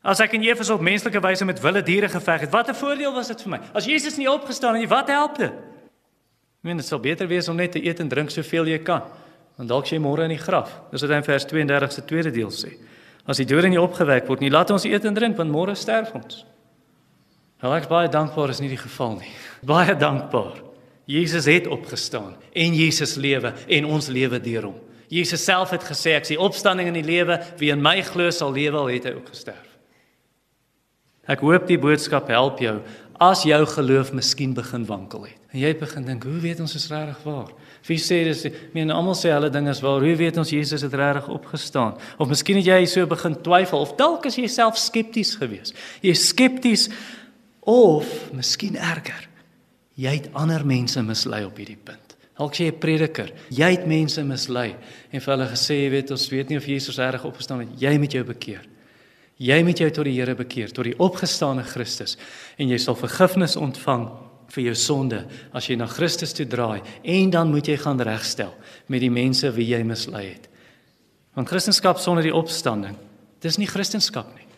As 0.00 0.20
ek 0.24 0.32
in 0.38 0.44
Efese 0.46 0.72
op 0.72 0.80
menslike 0.80 1.20
wyse 1.20 1.44
met 1.44 1.60
wilde 1.60 1.82
diere 1.84 2.08
geveg 2.08 2.40
het, 2.46 2.50
wat 2.50 2.68
'n 2.68 2.74
voordeel 2.74 3.12
was 3.12 3.28
dit 3.28 3.42
vir 3.42 3.50
my? 3.50 3.60
As 3.74 3.84
Jesus 3.84 4.16
nie 4.16 4.30
opgestaan 4.30 4.72
het 4.72 4.80
nie, 4.80 4.88
wat 4.88 5.08
help 5.08 5.36
dit? 5.36 5.52
Ek 5.52 6.68
meen 6.68 6.76
dit 6.76 6.86
sal 6.86 7.00
beter 7.00 7.26
wees 7.26 7.48
om 7.48 7.56
net 7.56 7.72
te 7.72 7.84
eet 7.84 8.00
en 8.00 8.08
drink 8.08 8.30
soveel 8.30 8.66
jy 8.66 8.78
kan. 8.78 9.02
Want 9.56 9.68
dalk 9.68 9.86
jy 9.86 9.98
môre 9.98 10.22
in 10.22 10.32
die 10.32 10.38
graf. 10.38 10.80
Dis 10.90 11.00
wat 11.00 11.10
hy 11.10 11.16
in 11.16 11.24
vers 11.24 11.44
32 11.44 11.92
se 11.92 12.04
tweede 12.04 12.30
deel 12.30 12.50
sê. 12.50 12.76
As 13.26 13.36
die 13.36 13.44
dode 13.44 13.68
nie 13.68 13.80
opgewek 13.80 14.26
word 14.26 14.40
nie, 14.40 14.50
laat 14.50 14.70
ons 14.70 14.84
eet 14.84 15.04
en 15.04 15.14
drink 15.14 15.36
want 15.36 15.50
môre 15.50 15.74
sterf 15.74 16.14
ons. 16.14 16.44
Wel 17.60 17.74
ek 17.76 17.88
baie 17.88 18.08
dankbaar 18.08 18.50
is 18.50 18.60
nie 18.60 18.68
die 18.68 18.80
geval 18.80 19.18
nie. 19.20 19.32
Baie 19.72 19.96
dankbaar. 19.96 20.62
Jesus 21.04 21.44
het 21.44 21.66
opgestaan 21.66 22.36
en 22.52 22.74
Jesus 22.74 23.16
lewe 23.16 23.52
en 23.68 23.84
ons 23.84 24.08
lewe 24.08 24.40
deur 24.40 24.62
hom. 24.62 24.78
Jesus 25.08 25.44
self 25.44 25.70
het 25.70 25.84
gesê 25.84 26.14
ek 26.16 26.22
is 26.22 26.36
die 26.36 26.40
opstanding 26.40 26.88
en 26.88 26.94
die 26.94 27.04
lewe, 27.04 27.40
wie 27.58 27.70
in 27.70 27.82
my 27.82 28.00
glo 28.02 28.30
sal 28.30 28.52
lewe 28.52 28.78
al 28.78 28.92
het 28.94 29.04
hy 29.04 29.16
ook 29.16 29.28
gesterf. 29.28 29.69
Ek 31.30 31.44
hoop 31.46 31.68
die 31.70 31.78
boodskap 31.78 32.30
help 32.32 32.58
jou 32.62 32.80
as 33.20 33.44
jou 33.44 33.60
geloof 33.68 34.14
miskien 34.16 34.54
begin 34.56 34.86
wankel 34.88 35.26
het. 35.28 35.36
En 35.52 35.60
jy 35.60 35.70
begin 35.76 36.06
dink, 36.06 36.24
hoe 36.24 36.40
weet 36.40 36.60
ons 36.62 36.74
is 36.78 36.86
regtig 36.88 37.18
waar? 37.26 37.50
Wie 37.88 37.98
sê 38.00 38.20
dis? 38.24 38.44
Meen 38.74 38.92
almal 38.94 39.16
sê 39.18 39.32
hulle 39.34 39.50
ding 39.52 39.68
is 39.68 39.82
waar. 39.84 40.02
Hoe 40.04 40.14
weet 40.16 40.38
ons 40.40 40.52
Jesus 40.52 40.84
het 40.86 40.94
regtig 40.96 41.28
opgestaan? 41.32 41.96
Of 42.22 42.30
miskien 42.30 42.60
het 42.60 42.68
jy 42.70 42.78
so 42.88 43.06
begin 43.10 43.36
twyfel 43.44 43.84
of 43.84 43.96
dalk 43.98 44.28
is 44.30 44.38
jy 44.40 44.46
self 44.50 44.78
skepties 44.80 45.34
geweest. 45.40 45.76
Jy 46.06 46.14
skepties 46.16 46.88
of 47.68 48.08
miskien 48.36 48.78
erger. 48.78 49.26
Jy 50.00 50.16
het 50.16 50.30
ander 50.38 50.64
mense 50.64 51.02
mislei 51.04 51.42
op 51.44 51.58
hierdie 51.60 51.76
punt. 51.76 52.16
Dalk 52.40 52.56
sê 52.56 52.70
jy 52.70 52.72
'n 52.72 52.80
prediker, 52.80 53.32
jy 53.50 53.70
het 53.76 53.86
mense 53.86 54.22
mislei 54.24 54.76
en 55.12 55.20
vir 55.20 55.36
hulle 55.36 55.48
gesê, 55.50 55.74
jy 55.84 55.90
weet 55.90 56.10
ons 56.10 56.28
weet 56.30 56.48
nie 56.48 56.56
of 56.56 56.64
Jesus 56.64 56.96
regtig 56.96 57.24
opgestaan 57.24 57.60
het. 57.60 57.68
Jy 57.76 57.98
moet 57.98 58.12
jou 58.12 58.24
bekeer. 58.24 58.64
Jy 59.40 59.62
moet 59.64 59.80
jou 59.80 59.88
tot 59.88 60.04
die 60.04 60.18
Here 60.18 60.34
bekeer, 60.36 60.68
tot 60.68 60.84
die 60.84 60.98
opgestane 61.00 61.64
Christus 61.64 62.18
en 62.60 62.68
jy 62.68 62.76
sal 62.78 62.98
vergifnis 62.98 63.56
ontvang 63.56 64.04
vir 64.50 64.64
jou 64.66 64.74
sonde 64.76 65.22
as 65.56 65.68
jy 65.70 65.78
na 65.80 65.86
Christus 65.88 66.34
toe 66.36 66.44
draai 66.50 66.82
en 67.08 67.30
dan 67.32 67.52
moet 67.52 67.70
jy 67.70 67.78
gaan 67.80 68.02
regstel 68.04 68.52
met 68.92 69.00
die 69.00 69.12
mense 69.12 69.48
wie 69.56 69.70
jy 69.70 69.80
mislei 69.86 70.26
het. 70.34 70.50
Want 71.38 71.48
Christendom 71.48 71.96
sonder 72.02 72.26
die 72.26 72.34
opstanding, 72.34 72.98
dis 73.40 73.56
nie 73.56 73.70
Christendom 73.70 74.28
nie. 74.34 74.48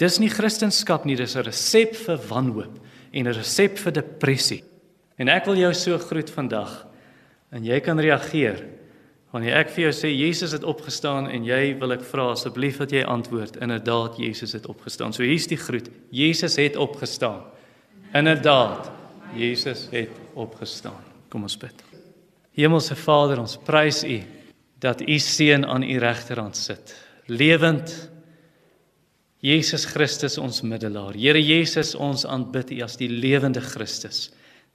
Dis 0.00 0.16
nie 0.22 0.30
Christendom 0.32 1.04
nie, 1.04 1.16
dis 1.16 1.36
'n 1.36 1.44
resep 1.44 1.94
vir 1.94 2.18
wanhoop 2.28 2.78
en 3.12 3.26
'n 3.26 3.34
resep 3.34 3.78
vir 3.78 3.92
depressie. 3.92 4.64
En 5.18 5.28
ek 5.28 5.46
wil 5.46 5.56
jou 5.56 5.74
so 5.74 5.98
groet 5.98 6.30
vandag 6.30 6.86
en 7.52 7.64
jy 7.64 7.80
kan 7.80 7.98
reageer 7.98 8.64
wanneer 9.32 9.56
ek 9.62 9.72
vir 9.72 9.86
jou 9.86 9.92
sê 9.96 10.10
Jesus 10.12 10.52
het 10.52 10.64
opgestaan 10.68 11.30
en 11.32 11.46
jy 11.48 11.72
wil 11.80 11.94
ek 11.96 12.04
vra 12.04 12.30
asseblief 12.34 12.78
dat 12.82 12.92
jy 12.92 13.02
antwoord 13.08 13.56
inderdaad 13.64 14.18
Jesus 14.20 14.52
het 14.52 14.68
opgestaan. 14.68 15.14
So 15.16 15.24
hier's 15.24 15.48
die 15.48 15.60
groet. 15.60 15.88
Jesus 16.12 16.58
het 16.60 16.76
opgestaan. 16.76 17.40
Inderdaad. 18.12 18.90
Jesus 19.32 19.86
het 19.92 20.12
opgestaan. 20.36 21.00
Kom 21.32 21.48
ons 21.48 21.56
bid. 21.56 21.74
Hemelse 22.52 22.96
Vader, 23.00 23.40
ons 23.40 23.56
prys 23.64 24.02
U 24.04 24.18
dat 24.82 25.00
U 25.00 25.18
seun 25.22 25.64
aan 25.64 25.86
U 25.86 25.98
regterhand 26.02 26.58
sit. 26.58 26.92
Lewend 27.30 27.92
Jesus 29.42 29.86
Christus 29.90 30.36
ons 30.38 30.60
middelaar. 30.62 31.16
Here 31.18 31.40
Jesus, 31.40 31.94
ons 31.94 32.26
aanbid 32.28 32.74
U 32.76 32.82
as 32.84 32.98
die 33.00 33.08
lewende 33.10 33.62
Christus, 33.64 34.28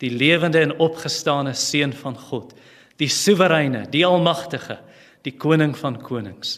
die 0.03 0.11
lewende 0.11 0.59
en 0.63 0.73
opgestane 0.83 1.53
seun 1.55 1.93
van 1.95 2.17
God, 2.27 2.55
die 3.01 3.09
soewereine, 3.11 3.85
die 3.91 4.05
almagtige, 4.05 4.79
die 5.25 5.35
koning 5.37 5.75
van 5.77 5.99
konings 6.01 6.57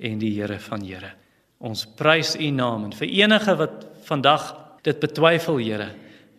en 0.00 0.20
die 0.20 0.32
Here 0.36 0.58
van 0.62 0.84
Here. 0.86 1.14
Ons 1.60 1.84
prys 1.98 2.36
U 2.40 2.50
naam 2.54 2.88
en 2.88 2.94
vir 2.96 3.10
enige 3.22 3.56
wat 3.60 3.84
vandag 4.08 4.46
dit 4.86 5.00
betwyfel, 5.02 5.60
Here, 5.60 5.90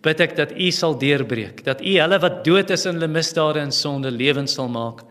bid 0.02 0.24
ek 0.24 0.36
dat 0.38 0.56
U 0.58 0.72
sal 0.74 0.98
deurbreek, 1.02 1.64
dat 1.66 1.84
U 1.84 1.94
hulle 1.98 2.20
wat 2.24 2.42
dood 2.46 2.74
is 2.74 2.88
in 2.90 2.98
hulle 2.98 3.12
misdade 3.12 3.62
en 3.62 3.74
sonde 3.76 4.12
lewend 4.12 4.50
sal 4.50 4.72
maak 4.72 5.04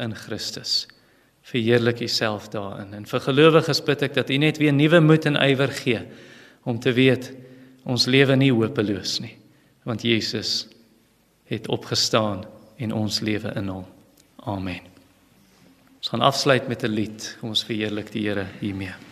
in 0.00 0.14
Christus. 0.16 0.86
Verheerlik 1.50 2.00
U 2.04 2.08
self 2.08 2.48
daarin. 2.52 2.94
En 2.96 3.06
vir 3.08 3.24
gelowiges 3.24 3.82
bid 3.84 4.06
ek 4.08 4.16
dat 4.16 4.30
U 4.30 4.38
net 4.40 4.60
weer 4.62 4.74
nuwe 4.76 5.00
moed 5.04 5.28
en 5.28 5.40
ywer 5.40 5.72
gee 5.82 6.02
om 6.68 6.80
te 6.80 6.92
weet 6.92 7.32
ons 7.88 8.04
lewe 8.06 8.36
nie 8.36 8.52
hopeloos 8.52 9.18
nie, 9.24 9.32
want 9.88 10.04
Jesus 10.04 10.68
het 11.48 11.68
opgestaan 11.72 12.44
en 12.80 12.94
ons 12.96 13.20
lewe 13.20 13.52
in 13.60 13.68
hom. 13.68 13.84
Amen. 14.48 14.80
Ons 16.00 16.08
gaan 16.08 16.24
afsluit 16.24 16.68
met 16.68 16.82
'n 16.84 16.88
lied. 16.88 17.36
Kom 17.40 17.48
ons 17.48 17.64
verheerlik 17.64 18.12
die 18.12 18.28
Here 18.28 18.46
hiermee. 18.60 19.09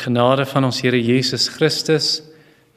Genade 0.00 0.46
van 0.46 0.64
ons 0.64 0.80
Here 0.80 0.98
Jesus 0.98 1.48
Christus, 1.48 2.22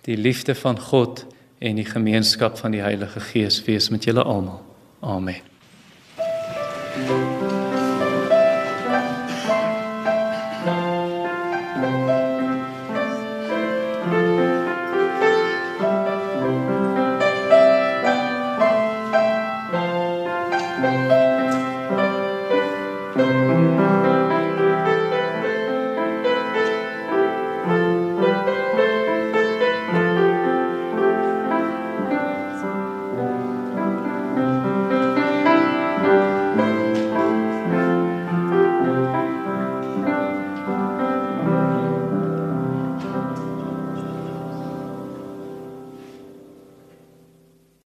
die 0.07 0.17
liefde 0.17 0.55
van 0.55 0.79
God 0.79 1.25
en 1.63 1.79
die 1.79 1.87
gemeenskap 1.87 2.59
van 2.59 2.75
die 2.75 2.83
Heilige 2.83 3.23
Gees 3.31 3.61
wees 3.67 3.89
met 3.89 4.03
julle 4.03 4.23
almal. 4.23 4.61
Amen. 4.99 5.41
you 6.95 7.32